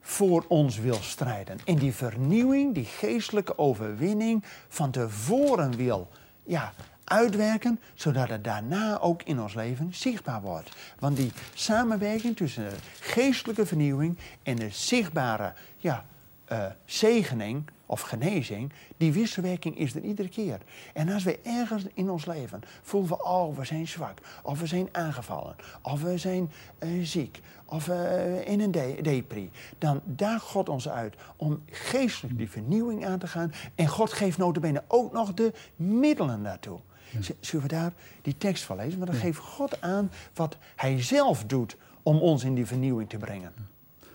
voor 0.00 0.44
ons 0.48 0.78
wil 0.78 0.98
strijden. 1.00 1.58
En 1.64 1.76
die 1.76 1.94
vernieuwing, 1.94 2.74
die 2.74 2.84
geestelijke 2.84 3.58
overwinning 3.58 4.44
van 4.68 4.90
tevoren 4.90 5.76
wil 5.76 6.08
ja, 6.42 6.72
uitwerken, 7.10 7.80
zodat 7.94 8.28
het 8.28 8.44
daarna 8.44 8.98
ook 8.98 9.22
in 9.22 9.40
ons 9.40 9.54
leven 9.54 9.94
zichtbaar 9.94 10.40
wordt. 10.40 10.70
Want 10.98 11.16
die 11.16 11.32
samenwerking 11.54 12.36
tussen 12.36 12.68
de 12.68 12.76
geestelijke 13.00 13.66
vernieuwing 13.66 14.18
en 14.42 14.56
de 14.56 14.70
zichtbare 14.70 15.52
ja, 15.76 16.04
uh, 16.52 16.64
zegening 16.84 17.64
of 17.86 18.00
genezing, 18.00 18.72
die 18.96 19.12
wisselwerking 19.12 19.78
is 19.78 19.94
er 19.94 20.02
iedere 20.02 20.28
keer. 20.28 20.58
En 20.94 21.08
als 21.08 21.24
we 21.24 21.38
ergens 21.42 21.84
in 21.94 22.10
ons 22.10 22.26
leven 22.26 22.62
voelen 22.82 23.10
we, 23.10 23.24
oh, 23.24 23.56
we 23.56 23.64
zijn 23.64 23.88
zwak, 23.88 24.18
of 24.42 24.60
we 24.60 24.66
zijn 24.66 24.88
aangevallen, 24.92 25.56
of 25.82 26.02
we 26.02 26.18
zijn 26.18 26.50
uh, 26.78 27.04
ziek, 27.04 27.40
of 27.64 27.88
uh, 27.88 28.48
in 28.48 28.60
een 28.60 28.70
de 28.70 28.98
depri, 29.02 29.50
dan 29.78 30.00
daagt 30.04 30.44
God 30.44 30.68
ons 30.68 30.88
uit 30.88 31.14
om 31.36 31.62
geestelijk 31.70 32.38
die 32.38 32.50
vernieuwing 32.50 33.06
aan 33.06 33.18
te 33.18 33.26
gaan. 33.26 33.52
En 33.74 33.88
God 33.88 34.12
geeft 34.12 34.38
notabene 34.38 34.82
ook 34.86 35.12
nog 35.12 35.34
de 35.34 35.52
middelen 35.76 36.42
daartoe. 36.42 36.80
Ja. 37.10 37.34
Zullen 37.40 37.66
we 37.66 37.72
daar 37.72 37.92
die 38.22 38.36
tekst 38.38 38.64
van 38.64 38.76
lezen? 38.76 38.98
Maar 38.98 39.06
dan 39.06 39.16
geeft 39.16 39.38
God 39.38 39.80
aan 39.80 40.10
wat 40.34 40.56
Hij 40.76 41.02
zelf 41.02 41.44
doet 41.44 41.76
om 42.02 42.18
ons 42.18 42.44
in 42.44 42.54
die 42.54 42.66
vernieuwing 42.66 43.08
te 43.08 43.16
brengen. 43.16 43.52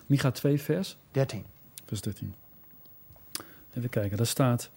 Micha 0.06 0.30
2, 0.30 0.60
vers 0.60 0.96
13. 1.10 1.44
Vers 1.86 2.00
13. 2.00 2.34
Even 3.74 3.88
kijken, 3.90 4.16
daar 4.16 4.26
staat... 4.26 4.70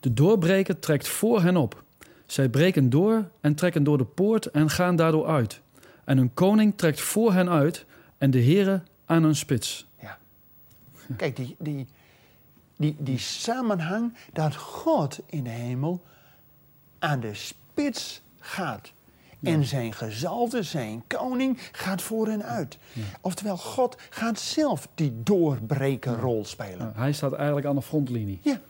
De 0.00 0.14
doorbreker 0.14 0.78
trekt 0.78 1.08
voor 1.08 1.42
hen 1.42 1.56
op. 1.56 1.82
Zij 2.26 2.48
breken 2.48 2.90
door 2.90 3.28
en 3.40 3.54
trekken 3.54 3.84
door 3.84 3.98
de 3.98 4.04
poort 4.04 4.46
en 4.46 4.70
gaan 4.70 4.96
daardoor 4.96 5.26
uit. 5.26 5.60
En 6.04 6.16
hun 6.16 6.34
koning 6.34 6.76
trekt 6.76 7.00
voor 7.00 7.32
hen 7.32 7.48
uit 7.48 7.84
en 8.18 8.30
de 8.30 8.38
heren 8.38 8.86
aan 9.06 9.22
hun 9.22 9.36
spits. 9.36 9.86
Ja. 10.00 10.18
Kijk, 11.16 11.36
die, 11.36 11.56
die, 11.58 11.86
die, 12.76 12.96
die 12.98 13.18
samenhang 13.18 14.14
dat 14.32 14.56
God 14.56 15.20
in 15.26 15.44
de 15.44 15.50
hemel 15.50 16.02
aan 17.04 17.20
de 17.20 17.34
spits 17.34 18.22
gaat. 18.38 18.92
En 19.42 19.64
zijn 19.64 19.92
gezalde, 19.92 20.62
zijn 20.62 21.02
koning, 21.06 21.58
gaat 21.72 22.02
voor 22.02 22.26
hen 22.26 22.44
uit. 22.44 22.78
Oftewel, 23.20 23.56
God 23.56 23.96
gaat 24.10 24.38
zelf 24.38 24.88
die 24.94 25.22
doorbrekerrol 25.22 26.44
spelen. 26.44 26.92
hij 26.96 27.12
staat 27.12 27.32
eigenlijk 27.32 27.66
aan 27.66 27.74
de 27.74 27.82
frontlinie. 27.82 28.40
Ja. 28.42 28.60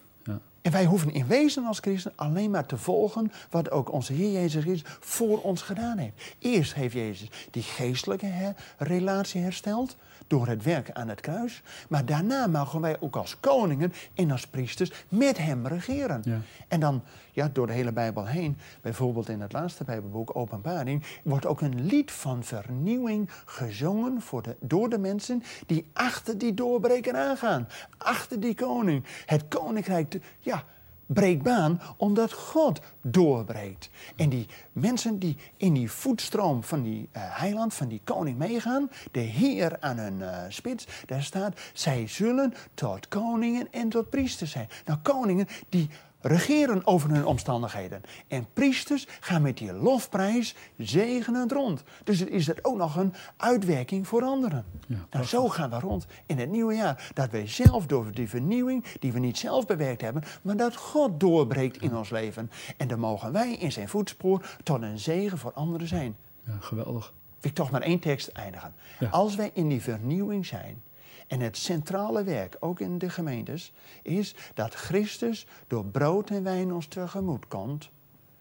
En 0.62 0.72
wij 0.72 0.84
hoeven 0.84 1.12
in 1.12 1.26
wezen 1.26 1.64
als 1.64 1.78
christen 1.78 2.12
alleen 2.16 2.50
maar 2.50 2.66
te 2.66 2.76
volgen 2.76 3.32
wat 3.50 3.70
ook 3.70 3.92
onze 3.92 4.12
Heer 4.12 4.32
Jezus 4.32 4.62
Christus 4.62 4.96
voor 5.00 5.40
ons 5.40 5.62
gedaan 5.62 5.98
heeft. 5.98 6.34
Eerst 6.38 6.74
heeft 6.74 6.94
Jezus 6.94 7.28
die 7.50 7.62
geestelijke 7.62 8.54
relatie 8.78 9.42
hersteld 9.42 9.96
door 10.26 10.46
het 10.46 10.62
werk 10.62 10.90
aan 10.90 11.08
het 11.08 11.20
kruis. 11.20 11.62
Maar 11.88 12.04
daarna 12.04 12.46
mogen 12.46 12.80
wij 12.80 12.96
ook 13.00 13.16
als 13.16 13.40
koningen 13.40 13.92
en 14.14 14.30
als 14.30 14.46
priesters 14.46 14.92
met 15.08 15.38
hem 15.38 15.66
regeren. 15.66 16.22
Ja. 16.24 16.38
En 16.68 16.80
dan, 16.80 17.02
ja, 17.32 17.50
door 17.52 17.66
de 17.66 17.72
hele 17.72 17.92
Bijbel 17.92 18.26
heen, 18.26 18.58
bijvoorbeeld 18.80 19.28
in 19.28 19.40
het 19.40 19.52
laatste 19.52 19.84
Bijbelboek, 19.84 20.36
Openbaring, 20.36 21.04
wordt 21.24 21.46
ook 21.46 21.60
een 21.60 21.86
lied 21.86 22.12
van 22.12 22.44
vernieuwing 22.44 23.30
gezongen 23.44 24.20
voor 24.20 24.42
de, 24.42 24.56
door 24.60 24.88
de 24.88 24.98
mensen 24.98 25.42
die 25.66 25.90
achter 25.92 26.38
die 26.38 26.54
doorbreker 26.54 27.16
aangaan. 27.16 27.68
Achter 27.98 28.40
die 28.40 28.54
koning. 28.54 29.04
Het 29.26 29.48
koninkrijk, 29.48 30.20
ja, 30.40 30.64
breekt 31.06 31.42
baan 31.42 31.80
omdat 31.96 32.32
God 32.32 32.80
doorbreekt. 33.02 33.90
En 34.16 34.28
die 34.28 34.46
mensen 34.72 35.18
die 35.18 35.36
in 35.56 35.74
die 35.74 35.90
voetstroom 35.90 36.64
van 36.64 36.82
die 36.82 37.08
uh, 37.12 37.22
heiland, 37.38 37.74
van 37.74 37.88
die 37.88 38.00
koning 38.04 38.38
meegaan, 38.38 38.90
de 39.10 39.20
Heer 39.20 39.76
aan 39.80 39.98
hun 39.98 40.18
uh, 40.18 40.38
spits, 40.48 40.86
daar 41.06 41.22
staat, 41.22 41.60
zij 41.72 42.06
zullen 42.08 42.54
tot 42.74 43.08
koningen 43.08 43.68
en 43.70 43.88
tot 43.88 44.10
priesters 44.10 44.50
zijn. 44.50 44.68
Nou, 44.84 44.98
koningen 45.02 45.46
die 45.68 45.88
regeren 46.26 46.86
over 46.86 47.10
hun 47.10 47.26
omstandigheden. 47.26 48.00
En 48.28 48.46
priesters 48.52 49.06
gaan 49.20 49.42
met 49.42 49.58
die 49.58 49.72
lofprijs 49.72 50.54
zegenend 50.76 51.52
rond. 51.52 51.82
Dus 52.04 52.20
het 52.20 52.28
is 52.28 52.48
er 52.48 52.58
ook 52.62 52.76
nog 52.76 52.96
een 52.96 53.14
uitwerking 53.36 54.08
voor 54.08 54.22
anderen. 54.22 54.64
Ja, 54.86 55.06
nou, 55.10 55.24
zo 55.24 55.48
gaan 55.48 55.70
we 55.70 55.78
rond 55.78 56.06
in 56.26 56.38
het 56.38 56.50
nieuwe 56.50 56.74
jaar. 56.74 57.10
Dat 57.14 57.30
wij 57.30 57.46
zelf 57.46 57.86
door 57.86 58.12
die 58.12 58.28
vernieuwing, 58.28 58.84
die 59.00 59.12
we 59.12 59.18
niet 59.18 59.38
zelf 59.38 59.66
bewerkt 59.66 60.00
hebben, 60.00 60.22
maar 60.42 60.56
dat 60.56 60.76
God 60.76 61.20
doorbreekt 61.20 61.82
in 61.82 61.96
ons 61.96 62.10
leven. 62.10 62.50
En 62.76 62.88
dan 62.88 62.98
mogen 62.98 63.32
wij 63.32 63.52
in 63.52 63.72
zijn 63.72 63.88
voetspoor 63.88 64.46
tot 64.62 64.82
een 64.82 64.98
zegen 64.98 65.38
voor 65.38 65.52
anderen 65.52 65.88
zijn. 65.88 66.16
Ja, 66.46 66.56
geweldig. 66.60 67.12
Wil 67.40 67.50
ik 67.50 67.56
toch 67.56 67.70
maar 67.70 67.82
één 67.82 67.98
tekst 67.98 68.28
eindigen. 68.28 68.74
Als 69.10 69.34
wij 69.34 69.50
in 69.54 69.68
die 69.68 69.82
vernieuwing 69.82 70.46
zijn, 70.46 70.82
en 71.26 71.40
het 71.40 71.56
centrale 71.56 72.24
werk, 72.24 72.56
ook 72.60 72.80
in 72.80 72.98
de 72.98 73.10
gemeentes, 73.10 73.72
is 74.02 74.34
dat 74.54 74.74
Christus 74.74 75.46
door 75.66 75.84
brood 75.84 76.30
en 76.30 76.42
wijn 76.42 76.72
ons 76.72 76.86
tegemoet 76.86 77.48
komt. 77.48 77.90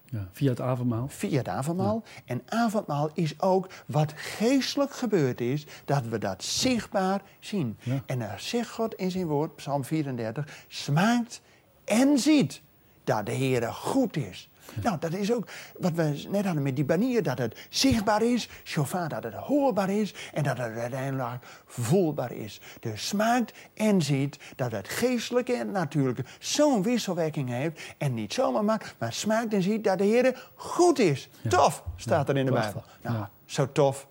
Ja, 0.06 0.28
via 0.32 0.50
het 0.50 0.62
avondmaal. 0.62 1.08
Via 1.08 1.38
het 1.38 1.48
avondmaal. 1.48 2.04
En 2.26 2.42
avondmaal 2.46 3.10
is 3.14 3.42
ook 3.42 3.70
wat 3.86 4.14
geestelijk 4.16 4.94
gebeurd 4.94 5.42
is, 5.42 5.66
dat 5.86 6.06
we 6.06 6.18
dat 6.18 6.44
zichtbaar 6.44 7.22
zien. 7.40 7.78
En 8.06 8.20
daar 8.20 8.40
zegt 8.40 8.70
God 8.70 8.94
in 8.94 9.12
zijn 9.12 9.28
woord, 9.28 9.56
Psalm 9.56 9.84
34, 9.84 10.66
smaakt 10.68 11.42
en 11.84 12.20
ziet 12.20 12.62
dat 13.04 13.26
de 13.26 13.32
Heer 13.32 13.74
goed 13.74 14.18
is. 14.18 14.50
Nou, 14.82 14.98
dat 15.00 15.14
is 15.14 15.34
ook 15.34 15.48
wat 15.80 15.92
we 15.92 16.26
net 16.30 16.46
hadden 16.46 16.64
met 16.64 16.76
die 16.76 16.86
banier, 16.86 17.24
dat 17.24 17.38
het 17.38 17.68
zichtbaar 17.70 18.22
is, 18.22 18.50
chauffeur 18.64 19.10
dat 19.10 19.24
het 19.24 19.34
hoorbaar 19.34 19.90
is 19.90 20.14
en 20.34 20.44
dat 20.44 20.58
het 20.58 20.78
uiteindelijk 20.78 21.46
voelbaar 21.66 22.32
is. 22.32 22.62
Dus 22.80 23.08
smaakt 23.08 23.54
en 23.74 24.02
ziet 24.02 24.40
dat 24.56 24.72
het 24.72 24.88
geestelijke 24.88 25.54
en 25.54 25.72
natuurlijke 25.72 26.24
zo'n 26.40 26.84
wisselwerking 26.84 27.50
heeft 27.50 27.82
en 27.98 28.14
niet 28.14 28.34
zomaar 28.34 28.64
maar, 28.64 28.94
maar 28.98 29.14
smaakt 29.14 29.54
en 29.54 29.62
ziet 29.62 29.84
dat 29.84 29.98
de 29.98 30.04
Heer 30.04 30.50
goed 30.56 31.00
is. 31.00 31.30
Tof, 31.50 31.84
staat 31.96 32.30
er 32.30 32.38
in 32.38 32.46
de 32.46 32.52
Bijbel. 32.52 32.84
Nou, 33.02 33.26
zo 33.46 33.72
tof 33.72 34.08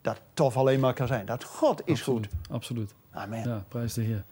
dat 0.00 0.20
tof 0.34 0.56
alleen 0.56 0.80
maar 0.80 0.94
kan 0.94 1.06
zijn. 1.06 1.26
Dat 1.26 1.44
God 1.44 1.82
is 1.84 1.98
absoluut, 1.98 2.28
goed. 2.30 2.54
Absoluut. 2.54 2.94
Amen. 3.12 3.48
Ja, 3.48 3.64
prijs 3.68 3.94
de 3.94 4.02
Heer. 4.02 4.24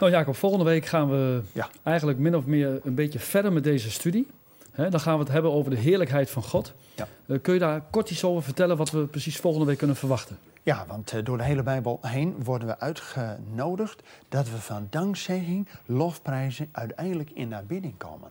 Nou 0.00 0.12
Jacob, 0.12 0.36
volgende 0.36 0.64
week 0.64 0.86
gaan 0.86 1.10
we 1.10 1.42
ja. 1.52 1.68
eigenlijk 1.82 2.18
min 2.18 2.36
of 2.36 2.44
meer 2.44 2.80
een 2.84 2.94
beetje 2.94 3.18
verder 3.18 3.52
met 3.52 3.64
deze 3.64 3.90
studie. 3.90 4.26
dan 4.74 5.00
gaan 5.00 5.14
we 5.14 5.20
het 5.20 5.32
hebben 5.32 5.52
over 5.52 5.70
de 5.70 5.76
heerlijkheid 5.76 6.30
van 6.30 6.42
God. 6.42 6.72
Ja. 6.94 7.08
Uh, 7.26 7.38
kun 7.42 7.54
je 7.54 7.60
daar 7.60 7.82
kort 7.90 8.10
iets 8.10 8.24
over 8.24 8.42
vertellen 8.42 8.76
wat 8.76 8.90
we 8.90 9.06
precies 9.06 9.36
volgende 9.36 9.66
week 9.66 9.78
kunnen 9.78 9.96
verwachten? 9.96 10.38
Ja, 10.62 10.84
want 10.88 11.12
uh, 11.12 11.24
door 11.24 11.36
de 11.36 11.44
hele 11.44 11.62
Bijbel 11.62 11.98
heen 12.02 12.34
worden 12.44 12.68
we 12.68 12.78
uitgenodigd 12.78 14.02
dat 14.28 14.50
we 14.50 14.56
van 14.56 14.86
dankzegging, 14.90 15.68
lofprijzen 15.86 16.68
uiteindelijk 16.72 17.30
in 17.30 17.54
aanbidding 17.54 17.96
komen. 17.96 18.30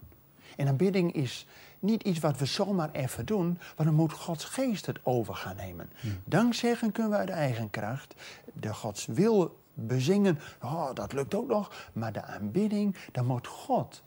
En 0.56 0.68
aanbidding 0.68 1.14
is 1.14 1.48
niet 1.80 2.04
iets 2.04 2.20
wat 2.20 2.38
we 2.38 2.46
zomaar 2.46 2.90
even 2.92 3.26
doen, 3.26 3.60
maar 3.78 3.86
dan 3.86 3.96
moet 3.96 4.12
Gods 4.12 4.46
geest 4.46 4.86
het 4.86 5.00
over 5.04 5.36
gaan 5.36 5.56
nemen. 5.56 5.90
Ja. 6.00 6.10
Dankzeggen 6.24 6.92
kunnen 6.92 7.12
we 7.12 7.18
uit 7.18 7.30
eigen 7.30 7.70
kracht. 7.70 8.14
De 8.54 8.74
Gods 8.74 9.06
wil 9.06 9.58
bezingen, 9.74 10.40
oh, 10.62 10.94
dat 10.94 11.14
lukt 11.14 11.36
ook 11.36 11.48
nog. 11.48 11.90
Maar 11.94 12.14
de 12.14 12.24
aanbidding, 12.24 12.96
dan 13.12 13.26
moet 13.26 13.48
God, 13.48 14.04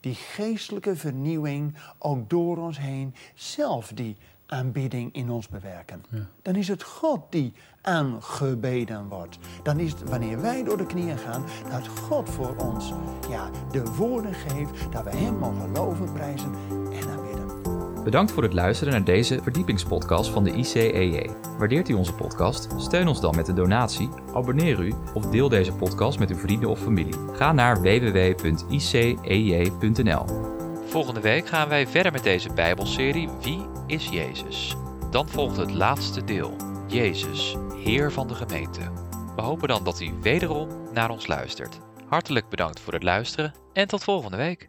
die 0.00 0.14
geestelijke 0.14 0.96
vernieuwing, 0.96 1.74
ook 1.98 2.30
door 2.30 2.56
ons 2.56 2.78
heen, 2.78 3.14
zelf 3.34 3.92
die 3.94 4.16
aanbidding 4.46 5.14
in 5.14 5.30
ons 5.30 5.48
bewerken. 5.48 6.04
Dan 6.42 6.54
is 6.54 6.68
het 6.68 6.82
God 6.82 7.20
die 7.30 7.52
aangebeden 7.82 9.08
wordt. 9.08 9.38
Dan 9.62 9.80
is 9.80 9.92
het 9.92 10.08
wanneer 10.08 10.40
wij 10.40 10.64
door 10.64 10.76
de 10.76 10.86
knieën 10.86 11.18
gaan, 11.18 11.44
dat 11.70 11.88
God 11.88 12.30
voor 12.30 12.56
ons 12.56 12.92
ja, 13.28 13.50
de 13.70 13.84
woorden 13.84 14.34
geeft, 14.34 14.92
dat 14.92 15.04
we 15.04 15.10
Hem 15.10 15.38
mogen 15.38 15.72
loven, 15.72 16.12
prijzen 16.12 16.54
en. 16.92 17.15
Bedankt 18.06 18.32
voor 18.32 18.42
het 18.42 18.52
luisteren 18.52 18.92
naar 18.92 19.04
deze 19.04 19.42
verdiepingspodcast 19.42 20.30
van 20.30 20.44
de 20.44 20.52
ICEJ. 20.52 21.30
Waardeert 21.58 21.88
u 21.88 21.92
onze 21.92 22.12
podcast? 22.12 22.68
Steun 22.76 23.08
ons 23.08 23.20
dan 23.20 23.36
met 23.36 23.48
een 23.48 23.54
donatie, 23.54 24.08
abonneer 24.34 24.80
u 24.80 24.94
of 25.14 25.26
deel 25.26 25.48
deze 25.48 25.72
podcast 25.72 26.18
met 26.18 26.30
uw 26.30 26.36
vrienden 26.36 26.68
of 26.68 26.80
familie. 26.80 27.14
Ga 27.32 27.52
naar 27.52 27.80
www.icej.nl. 27.80 28.44
Volgende 30.86 31.20
week 31.20 31.46
gaan 31.46 31.68
wij 31.68 31.86
verder 31.86 32.12
met 32.12 32.22
deze 32.22 32.52
Bijbelserie 32.52 33.28
Wie 33.42 33.66
is 33.86 34.08
Jezus? 34.08 34.76
Dan 35.10 35.28
volgt 35.28 35.56
het 35.56 35.74
laatste 35.74 36.24
deel, 36.24 36.56
Jezus, 36.86 37.56
Heer 37.84 38.12
van 38.12 38.28
de 38.28 38.34
gemeente. 38.34 38.80
We 39.36 39.42
hopen 39.42 39.68
dan 39.68 39.84
dat 39.84 40.00
u 40.00 40.14
wederom 40.20 40.68
naar 40.92 41.10
ons 41.10 41.26
luistert. 41.26 41.80
Hartelijk 42.08 42.48
bedankt 42.48 42.80
voor 42.80 42.92
het 42.92 43.02
luisteren 43.02 43.54
en 43.72 43.88
tot 43.88 44.04
volgende 44.04 44.36
week. 44.36 44.68